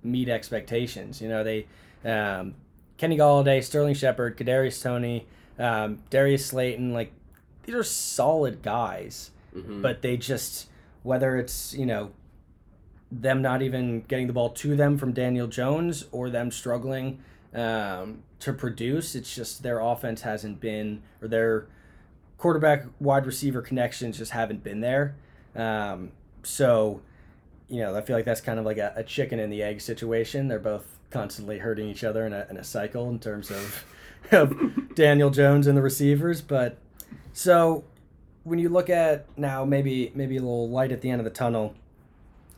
meet 0.02 0.28
expectations. 0.28 1.20
You 1.22 1.28
know, 1.28 1.42
they 1.44 1.66
um, 2.04 2.54
Kenny 2.98 3.16
Golladay, 3.16 3.62
Sterling 3.62 3.94
Shepard, 3.94 4.36
Kadarius 4.36 4.82
Toney, 4.82 5.26
um, 5.58 6.02
Darius 6.10 6.46
Slayton, 6.46 6.92
like 6.92 7.12
these 7.64 7.74
are 7.74 7.84
solid 7.84 8.62
guys 8.62 9.30
Mhm. 9.54 9.82
but 9.82 10.00
they 10.00 10.16
just 10.16 10.66
whether 11.02 11.36
it's 11.36 11.74
you 11.74 11.84
know 11.84 12.10
them 13.20 13.42
not 13.42 13.60
even 13.60 14.00
getting 14.08 14.26
the 14.26 14.32
ball 14.32 14.48
to 14.48 14.74
them 14.74 14.96
from 14.96 15.12
Daniel 15.12 15.46
Jones 15.46 16.06
or 16.12 16.30
them 16.30 16.50
struggling 16.50 17.22
um, 17.54 18.22
to 18.40 18.52
produce, 18.52 19.14
it's 19.14 19.34
just 19.34 19.62
their 19.62 19.80
offense 19.80 20.22
hasn't 20.22 20.60
been 20.60 21.02
or 21.20 21.28
their 21.28 21.66
quarterback 22.38 22.86
wide 22.98 23.26
receiver 23.26 23.60
connections 23.60 24.16
just 24.16 24.32
haven't 24.32 24.64
been 24.64 24.80
there. 24.80 25.14
Um, 25.54 26.12
so 26.42 27.02
you 27.68 27.80
know 27.80 27.94
I 27.94 28.00
feel 28.00 28.16
like 28.16 28.24
that's 28.24 28.40
kind 28.40 28.58
of 28.58 28.64
like 28.64 28.78
a, 28.78 28.94
a 28.96 29.04
chicken 29.04 29.38
and 29.38 29.52
the 29.52 29.62
egg 29.62 29.82
situation. 29.82 30.48
They're 30.48 30.58
both 30.58 30.86
constantly 31.10 31.58
hurting 31.58 31.88
each 31.88 32.04
other 32.04 32.26
in 32.26 32.32
a, 32.32 32.46
in 32.48 32.56
a 32.56 32.64
cycle 32.64 33.10
in 33.10 33.18
terms 33.18 33.50
of, 33.50 33.84
of 34.32 34.94
Daniel 34.94 35.28
Jones 35.28 35.66
and 35.66 35.76
the 35.76 35.82
receivers, 35.82 36.40
but 36.40 36.78
so 37.34 37.84
when 38.44 38.58
you 38.58 38.70
look 38.70 38.88
at 38.88 39.26
now 39.38 39.64
maybe 39.64 40.10
maybe 40.14 40.38
a 40.38 40.40
little 40.40 40.70
light 40.70 40.90
at 40.90 41.02
the 41.02 41.10
end 41.10 41.20
of 41.20 41.24
the 41.24 41.30
tunnel 41.30 41.74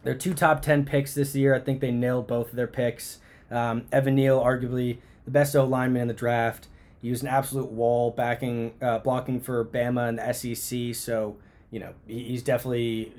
their 0.04 0.14
two 0.14 0.34
top 0.34 0.62
10 0.62 0.84
picks 0.84 1.14
this 1.14 1.34
year 1.34 1.54
i 1.54 1.58
think 1.58 1.80
they 1.80 1.90
nailed 1.90 2.26
both 2.26 2.50
of 2.50 2.56
their 2.56 2.66
picks 2.66 3.18
um, 3.50 3.84
evan 3.92 4.14
neal 4.14 4.40
arguably 4.40 4.98
the 5.24 5.30
best 5.30 5.54
o 5.54 5.64
lineman 5.64 6.02
in 6.02 6.08
the 6.08 6.14
draft 6.14 6.68
he 7.00 7.10
was 7.10 7.22
an 7.22 7.28
absolute 7.28 7.70
wall 7.70 8.10
backing 8.10 8.72
uh, 8.80 8.98
blocking 8.98 9.40
for 9.40 9.64
bama 9.64 10.08
and 10.08 10.18
the 10.18 10.32
sec 10.32 10.94
so 10.94 11.36
you 11.70 11.80
know 11.80 11.92
he, 12.06 12.24
he's 12.24 12.42
definitely 12.42 13.12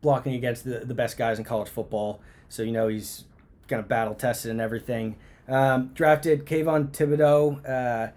blocking 0.00 0.34
against 0.34 0.64
the, 0.64 0.80
the 0.80 0.94
best 0.94 1.16
guys 1.16 1.38
in 1.38 1.44
college 1.44 1.68
football 1.68 2.20
so 2.48 2.62
you 2.62 2.72
know 2.72 2.88
he's 2.88 3.24
kind 3.68 3.80
of 3.80 3.88
battle 3.88 4.14
tested 4.14 4.50
and 4.50 4.60
everything 4.60 5.16
um, 5.48 5.90
drafted 5.94 6.46
Kayvon 6.46 6.90
Thibodeaux. 6.90 7.68
Uh, 7.68 8.12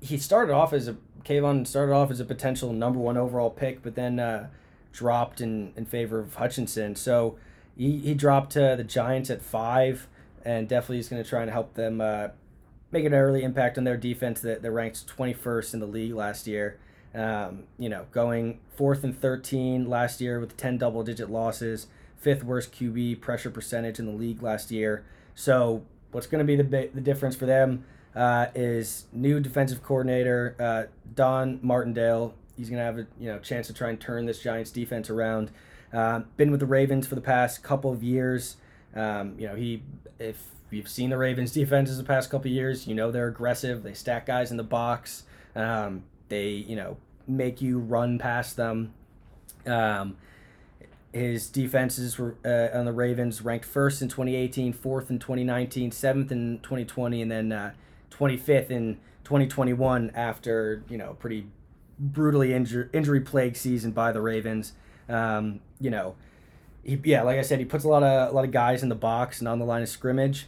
he 0.00 0.16
started 0.16 0.52
off 0.52 0.72
as 0.72 0.88
a 0.88 0.96
Kayvon 1.24 1.66
started 1.66 1.92
off 1.92 2.10
as 2.10 2.20
a 2.20 2.24
potential 2.24 2.72
number 2.72 2.98
one 2.98 3.16
overall 3.16 3.50
pick, 3.50 3.82
but 3.82 3.94
then 3.94 4.18
uh, 4.18 4.48
dropped 4.92 5.40
in, 5.40 5.72
in 5.76 5.84
favor 5.84 6.20
of 6.20 6.36
Hutchinson. 6.36 6.96
So 6.96 7.36
he, 7.78 7.98
he 7.98 8.14
dropped 8.14 8.52
to 8.52 8.74
the 8.76 8.84
Giants 8.84 9.30
at 9.30 9.40
five, 9.40 10.06
and 10.44 10.68
definitely 10.68 10.98
is 10.98 11.08
going 11.08 11.22
to 11.22 11.28
try 11.28 11.40
and 11.40 11.50
help 11.50 11.74
them 11.74 12.00
uh, 12.00 12.28
make 12.90 13.06
an 13.06 13.14
early 13.14 13.42
impact 13.42 13.78
on 13.78 13.84
their 13.84 13.96
defense 13.96 14.40
that, 14.40 14.60
that 14.60 14.70
ranked 14.70 15.06
21st 15.06 15.74
in 15.74 15.80
the 15.80 15.86
league 15.86 16.12
last 16.12 16.46
year. 16.46 16.78
Um, 17.14 17.64
you 17.78 17.88
know, 17.88 18.04
going 18.12 18.60
fourth 18.76 19.02
and 19.02 19.18
13 19.18 19.88
last 19.88 20.20
year 20.20 20.38
with 20.38 20.56
10 20.58 20.76
double 20.76 21.02
digit 21.02 21.30
losses, 21.30 21.86
fifth 22.18 22.44
worst 22.44 22.72
QB 22.72 23.22
pressure 23.22 23.50
percentage 23.50 23.98
in 23.98 24.04
the 24.04 24.12
league 24.12 24.42
last 24.42 24.70
year. 24.70 25.04
So, 25.34 25.84
what's 26.10 26.26
going 26.26 26.44
to 26.44 26.44
be 26.44 26.56
the, 26.56 26.90
the 26.92 27.00
difference 27.00 27.34
for 27.34 27.46
them? 27.46 27.84
uh, 28.18 28.46
is 28.54 29.06
new 29.12 29.38
defensive 29.38 29.82
coordinator 29.82 30.56
uh, 30.58 30.84
Don 31.14 31.60
Martindale. 31.62 32.34
He's 32.56 32.68
gonna 32.68 32.82
have 32.82 32.98
a 32.98 33.06
you 33.18 33.28
know 33.28 33.38
chance 33.38 33.68
to 33.68 33.72
try 33.72 33.90
and 33.90 34.00
turn 34.00 34.26
this 34.26 34.42
Giants 34.42 34.72
defense 34.72 35.08
around. 35.08 35.52
Um, 35.92 36.26
been 36.36 36.50
with 36.50 36.60
the 36.60 36.66
Ravens 36.66 37.06
for 37.06 37.14
the 37.14 37.20
past 37.20 37.62
couple 37.62 37.92
of 37.92 38.02
years. 38.02 38.56
Um, 38.94 39.34
you 39.38 39.48
know 39.48 39.54
he 39.54 39.82
if 40.18 40.44
you've 40.70 40.88
seen 40.88 41.10
the 41.10 41.18
Ravens 41.18 41.52
defenses 41.54 41.98
the 41.98 42.04
past 42.04 42.30
couple 42.30 42.50
years, 42.50 42.86
you 42.86 42.94
know 42.94 43.10
they're 43.10 43.28
aggressive. 43.28 43.82
They 43.82 43.94
stack 43.94 44.26
guys 44.26 44.50
in 44.50 44.56
the 44.56 44.62
box. 44.62 45.24
Um, 45.54 46.04
they 46.28 46.48
you 46.48 46.76
know 46.76 46.96
make 47.26 47.60
you 47.60 47.78
run 47.78 48.18
past 48.18 48.56
them. 48.56 48.92
Um, 49.66 50.16
his 51.12 51.48
defenses 51.48 52.18
were 52.18 52.36
uh, 52.44 52.76
on 52.76 52.84
the 52.84 52.92
Ravens 52.92 53.42
ranked 53.42 53.64
first 53.64 54.02
in 54.02 54.08
2018, 54.08 54.72
fourth 54.72 55.10
in 55.10 55.18
2019, 55.18 55.90
seventh 55.90 56.30
in 56.30 56.58
2020, 56.60 57.22
and 57.22 57.30
then 57.30 57.52
uh, 57.52 57.72
25th 58.10 58.70
in 58.70 58.98
2021 59.24 60.10
after 60.14 60.82
you 60.88 60.98
know 60.98 61.14
pretty 61.18 61.46
brutally 61.98 62.50
injur- 62.50 62.88
injury 62.94 63.20
plagued 63.20 63.56
season 63.56 63.90
by 63.90 64.12
the 64.12 64.20
Ravens. 64.20 64.72
Um, 65.08 65.60
you 65.80 65.90
know, 65.90 66.14
he, 66.82 67.00
yeah, 67.04 67.22
like 67.22 67.38
I 67.38 67.42
said, 67.42 67.58
he 67.58 67.64
puts 67.64 67.84
a 67.84 67.88
lot 67.88 68.02
of 68.02 68.30
a 68.30 68.34
lot 68.34 68.44
of 68.44 68.50
guys 68.50 68.82
in 68.82 68.88
the 68.88 68.94
box 68.94 69.40
and 69.40 69.48
on 69.48 69.58
the 69.58 69.64
line 69.64 69.82
of 69.82 69.88
scrimmage. 69.88 70.46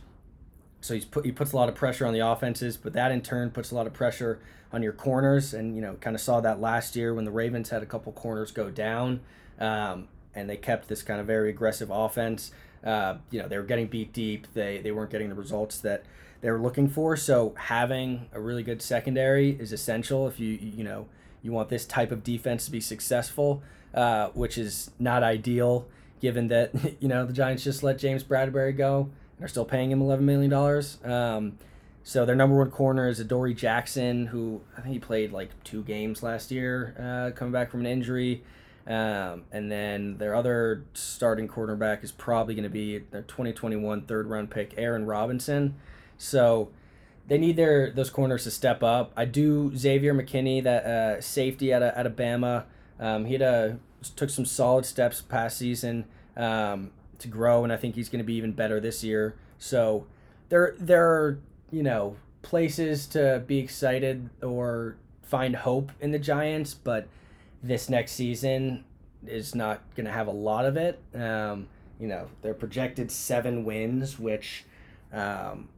So 0.81 0.95
he's 0.95 1.05
put 1.05 1.25
he 1.25 1.33
puts 1.33 1.53
a 1.53 1.57
lot 1.57 1.69
of 1.69 1.75
pressure 1.75 2.07
on 2.07 2.15
the 2.15 2.21
offenses, 2.21 2.77
but 2.77 2.93
that 2.95 3.13
in 3.13 3.23
turn 3.23 3.51
puts 3.51 3.71
a 3.71 3.75
lot 3.75 3.87
of 3.87 3.93
pressure 3.93 4.41
on 4.73 4.83
your 4.83 4.93
corners. 4.93 5.53
And 5.53 5.75
you 5.77 5.83
know, 5.83 5.95
kind 6.01 6.17
of 6.17 6.23
saw 6.23 6.41
that 6.41 6.61
last 6.61 6.97
year 6.97 7.13
when 7.13 7.25
the 7.25 7.31
Ravens 7.31 7.71
had 7.71 7.83
a 7.83 7.87
couple 7.87 8.13
corners 8.13 8.51
go 8.51 8.71
down, 8.71 9.21
um, 9.59 10.09
and 10.35 10.49
they 10.49 10.57
kept 10.57 10.89
this 10.89 11.03
kind 11.03 11.21
of 11.21 11.27
very 11.27 11.51
aggressive 11.51 11.91
offense. 11.91 12.53
Uh, 12.83 13.17
you 13.31 13.41
know, 13.41 13.47
they 13.47 13.59
were 13.59 13.65
getting 13.65 13.87
beat 13.87 14.13
deep. 14.13 14.47
They 14.55 14.79
they 14.79 14.91
weren't 14.93 15.11
getting 15.11 15.29
the 15.29 15.35
results 15.35 15.79
that 15.81 16.05
they 16.41 16.51
were 16.51 16.61
looking 16.61 16.89
for. 16.89 17.17
So 17.17 17.55
having 17.57 18.29
a 18.33 18.41
really 18.41 18.63
good 18.63 18.81
secondary 18.81 19.51
is 19.51 19.73
essential 19.73 20.27
if 20.27 20.41
you 20.41 20.59
you 20.61 20.85
know 20.85 21.07
you 21.43 21.53
want 21.53 21.69
this 21.69 21.85
type 21.87 22.11
of 22.11 22.23
defense 22.23 22.65
to 22.67 22.71
be 22.71 22.81
successful, 22.81 23.63
uh, 23.95 24.29
which 24.29 24.59
is 24.59 24.91
not 24.99 25.23
ideal 25.23 25.87
given 26.21 26.49
that 26.49 26.73
you 27.01 27.09
know 27.09 27.27
the 27.27 27.33
Giants 27.33 27.65
just 27.65 27.83
let 27.83 27.99
James 27.99 28.23
Bradberry 28.23 28.77
go 28.77 29.11
and 29.37 29.45
are 29.45 29.49
still 29.49 29.65
paying 29.65 29.91
him 29.91 30.01
eleven 30.01 30.27
million 30.27 30.51
dollars. 30.51 30.99
Um, 31.05 31.59
so 32.03 32.25
their 32.25 32.37
number 32.37 32.57
one 32.57 32.71
corner 32.71 33.09
is 33.09 33.21
Adoree 33.21 33.55
Jackson, 33.55 34.27
who 34.27 34.63
I 34.77 34.81
think 34.81 34.95
he 34.95 34.99
played 34.99 35.33
like 35.33 35.51
two 35.65 35.83
games 35.83 36.23
last 36.23 36.51
year, 36.51 36.95
uh, 36.99 37.37
coming 37.37 37.53
back 37.53 37.71
from 37.71 37.81
an 37.81 37.87
injury. 37.87 38.43
Um, 38.87 39.45
and 39.53 39.71
then 39.71 40.17
their 40.17 40.35
other 40.35 40.85
starting 40.95 41.47
cornerback 41.47 42.03
is 42.03 42.11
probably 42.11 42.55
going 42.55 42.65
to 42.65 42.71
be 42.71 42.99
their 42.99 43.23
2021 43.23 44.03
third 44.03 44.27
round 44.27 44.51
pick, 44.51 44.75
Aaron 44.77 45.07
Robinson. 45.07 45.77
So 46.17 46.71
they 47.29 47.39
need 47.39 47.57
their 47.57 47.91
those 47.91 48.11
corners 48.11 48.45
to 48.45 48.51
step 48.51 48.83
up. 48.83 49.13
I 49.17 49.27
do 49.27 49.77
Xavier 49.77 50.15
McKinney, 50.15 50.63
that 50.65 50.85
uh, 50.85 51.21
safety 51.21 51.73
out 51.73 51.83
of, 51.83 51.97
out 51.97 52.07
of 52.07 52.17
Bama. 52.17 52.65
Um, 53.01 53.25
he 53.25 53.33
had 53.33 53.43
a, 53.43 53.79
took 54.15 54.31
some 54.31 54.45
solid 54.45 54.85
steps 54.85 55.21
past 55.21 55.59
season 55.59 56.05
um, 56.37 56.91
to 57.19 57.29
grow, 57.29 57.65
and 57.65 57.73
I 57.73 57.77
think 57.77 57.95
he's 57.95 58.09
going 58.09 58.21
to 58.21 58.25
be 58.25 58.35
even 58.35 58.53
better 58.53 58.79
this 58.79 59.03
year. 59.03 59.35
So 59.59 60.07
there 60.51 60.75
there 60.79 61.09
are 61.09 61.39
you 61.71 61.83
know 61.83 62.17
places 62.43 63.07
to 63.09 63.43
be 63.47 63.59
excited 63.59 64.31
or 64.43 64.97
find 65.23 65.57
hope 65.57 65.93
in 66.01 66.11
the 66.11 66.19
Giants, 66.19 66.75
but 66.75 67.09
this 67.63 67.89
next 67.89 68.13
season 68.13 68.85
is 69.27 69.55
not 69.55 69.83
going 69.95 70.07
to 70.07 70.13
have 70.13 70.27
a 70.27 70.33
lot 70.33 70.65
of 70.65 70.77
it. 70.77 71.01
Um, 71.15 71.69
you 71.99 72.09
know, 72.09 72.29
they're 72.43 72.55
projected 72.55 73.11
seven 73.11 73.65
wins, 73.65 74.19
which 74.19 74.65
um, 75.13 75.69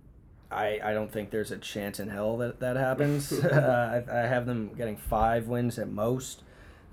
I, 0.50 0.80
I 0.82 0.92
don't 0.92 1.10
think 1.10 1.30
there's 1.30 1.50
a 1.50 1.58
chance 1.58 1.98
in 1.98 2.08
hell 2.08 2.36
that 2.38 2.60
that 2.60 2.76
happens. 2.76 3.32
uh, 3.44 4.04
I, 4.08 4.18
I 4.18 4.26
have 4.26 4.46
them 4.46 4.72
getting 4.76 4.96
five 4.96 5.48
wins 5.48 5.78
at 5.78 5.88
most. 5.88 6.42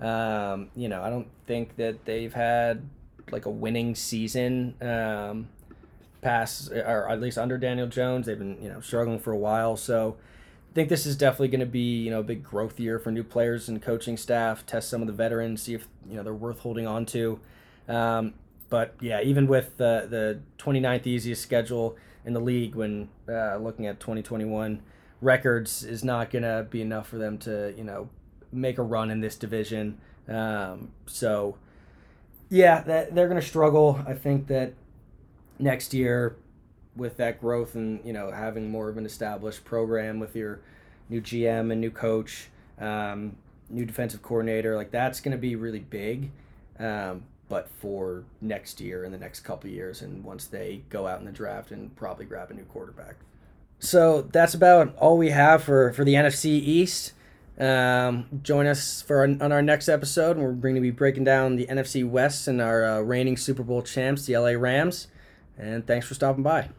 Um, 0.00 0.70
you 0.74 0.88
know, 0.88 1.02
I 1.02 1.10
don't 1.10 1.28
think 1.46 1.76
that 1.76 2.04
they've 2.04 2.32
had 2.32 2.88
like 3.30 3.46
a 3.46 3.50
winning 3.50 3.94
season 3.94 4.74
um, 4.80 5.48
past, 6.22 6.70
or 6.72 7.08
at 7.08 7.20
least 7.20 7.38
under 7.38 7.58
Daniel 7.58 7.86
Jones. 7.86 8.26
They've 8.26 8.38
been 8.38 8.62
you 8.62 8.68
know 8.68 8.80
struggling 8.80 9.18
for 9.18 9.32
a 9.32 9.38
while, 9.38 9.76
so 9.76 10.16
I 10.70 10.74
think 10.74 10.88
this 10.88 11.06
is 11.06 11.16
definitely 11.16 11.48
going 11.48 11.60
to 11.60 11.66
be 11.66 12.02
you 12.02 12.10
know 12.10 12.20
a 12.20 12.24
big 12.24 12.42
growth 12.42 12.80
year 12.80 12.98
for 12.98 13.10
new 13.10 13.24
players 13.24 13.68
and 13.68 13.80
coaching 13.80 14.16
staff. 14.16 14.64
Test 14.64 14.88
some 14.88 15.00
of 15.00 15.06
the 15.06 15.12
veterans, 15.12 15.62
see 15.62 15.74
if 15.74 15.86
you 16.08 16.16
know 16.16 16.22
they're 16.22 16.32
worth 16.34 16.60
holding 16.60 16.86
on 16.86 17.04
to. 17.06 17.40
Um, 17.88 18.34
but 18.70 18.94
yeah, 19.00 19.20
even 19.20 19.46
with 19.46 19.76
the 19.76 20.06
the 20.08 20.40
29th 20.58 21.06
easiest 21.06 21.42
schedule 21.42 21.96
in 22.24 22.32
the 22.32 22.40
league 22.40 22.74
when 22.74 23.08
uh, 23.28 23.56
looking 23.56 23.86
at 23.86 23.98
2021 23.98 24.82
records 25.20 25.84
is 25.84 26.02
not 26.04 26.30
going 26.30 26.42
to 26.42 26.66
be 26.70 26.80
enough 26.80 27.08
for 27.08 27.18
them 27.18 27.36
to 27.38 27.74
you 27.76 27.84
know 27.84 28.08
make 28.52 28.78
a 28.78 28.82
run 28.82 29.10
in 29.10 29.20
this 29.20 29.36
division. 29.36 29.98
Um, 30.28 30.90
so 31.06 31.56
yeah, 32.48 32.82
that 32.82 33.14
they're 33.14 33.28
going 33.28 33.40
to 33.40 33.46
struggle. 33.46 34.00
I 34.06 34.14
think 34.14 34.48
that 34.48 34.74
next 35.58 35.94
year 35.94 36.36
with 36.96 37.16
that 37.18 37.40
growth 37.40 37.74
and 37.76 38.00
you 38.04 38.12
know 38.12 38.30
having 38.30 38.70
more 38.70 38.88
of 38.88 38.96
an 38.96 39.06
established 39.06 39.64
program 39.64 40.18
with 40.18 40.34
your 40.34 40.60
new 41.08 41.20
GM 41.20 41.72
and 41.72 41.80
new 41.80 41.90
coach, 41.90 42.48
um, 42.78 43.36
new 43.68 43.84
defensive 43.84 44.22
coordinator, 44.22 44.76
like 44.76 44.90
that's 44.90 45.20
going 45.20 45.32
to 45.32 45.38
be 45.38 45.56
really 45.56 45.80
big. 45.80 46.30
Um, 46.78 47.24
but 47.48 47.68
for 47.80 48.24
next 48.40 48.80
year 48.80 49.04
and 49.04 49.12
the 49.12 49.18
next 49.18 49.40
couple 49.40 49.68
years, 49.68 50.02
and 50.02 50.24
once 50.24 50.46
they 50.46 50.82
go 50.88 51.06
out 51.06 51.18
in 51.18 51.26
the 51.26 51.32
draft 51.32 51.72
and 51.72 51.94
probably 51.96 52.24
grab 52.24 52.50
a 52.50 52.54
new 52.54 52.62
quarterback. 52.64 53.16
So 53.80 54.22
that's 54.22 54.54
about 54.54 54.96
all 54.96 55.18
we 55.18 55.30
have 55.30 55.62
for 55.64 55.92
for 55.92 56.04
the 56.04 56.14
NFC 56.14 56.46
East. 56.46 57.12
Um, 57.58 58.40
join 58.42 58.66
us 58.66 59.02
for 59.02 59.18
our, 59.18 59.24
on 59.24 59.52
our 59.52 59.62
next 59.62 59.88
episode, 59.88 60.38
we're 60.38 60.52
going 60.52 60.76
to 60.76 60.80
be 60.80 60.90
breaking 60.90 61.24
down 61.24 61.56
the 61.56 61.66
NFC 61.66 62.08
West 62.08 62.48
and 62.48 62.60
our 62.60 62.84
uh, 62.84 63.00
reigning 63.00 63.36
Super 63.36 63.62
Bowl 63.62 63.82
champs, 63.82 64.26
the 64.26 64.36
LA 64.36 64.50
Rams. 64.50 65.08
And 65.58 65.86
thanks 65.86 66.06
for 66.06 66.14
stopping 66.14 66.42
by. 66.42 66.70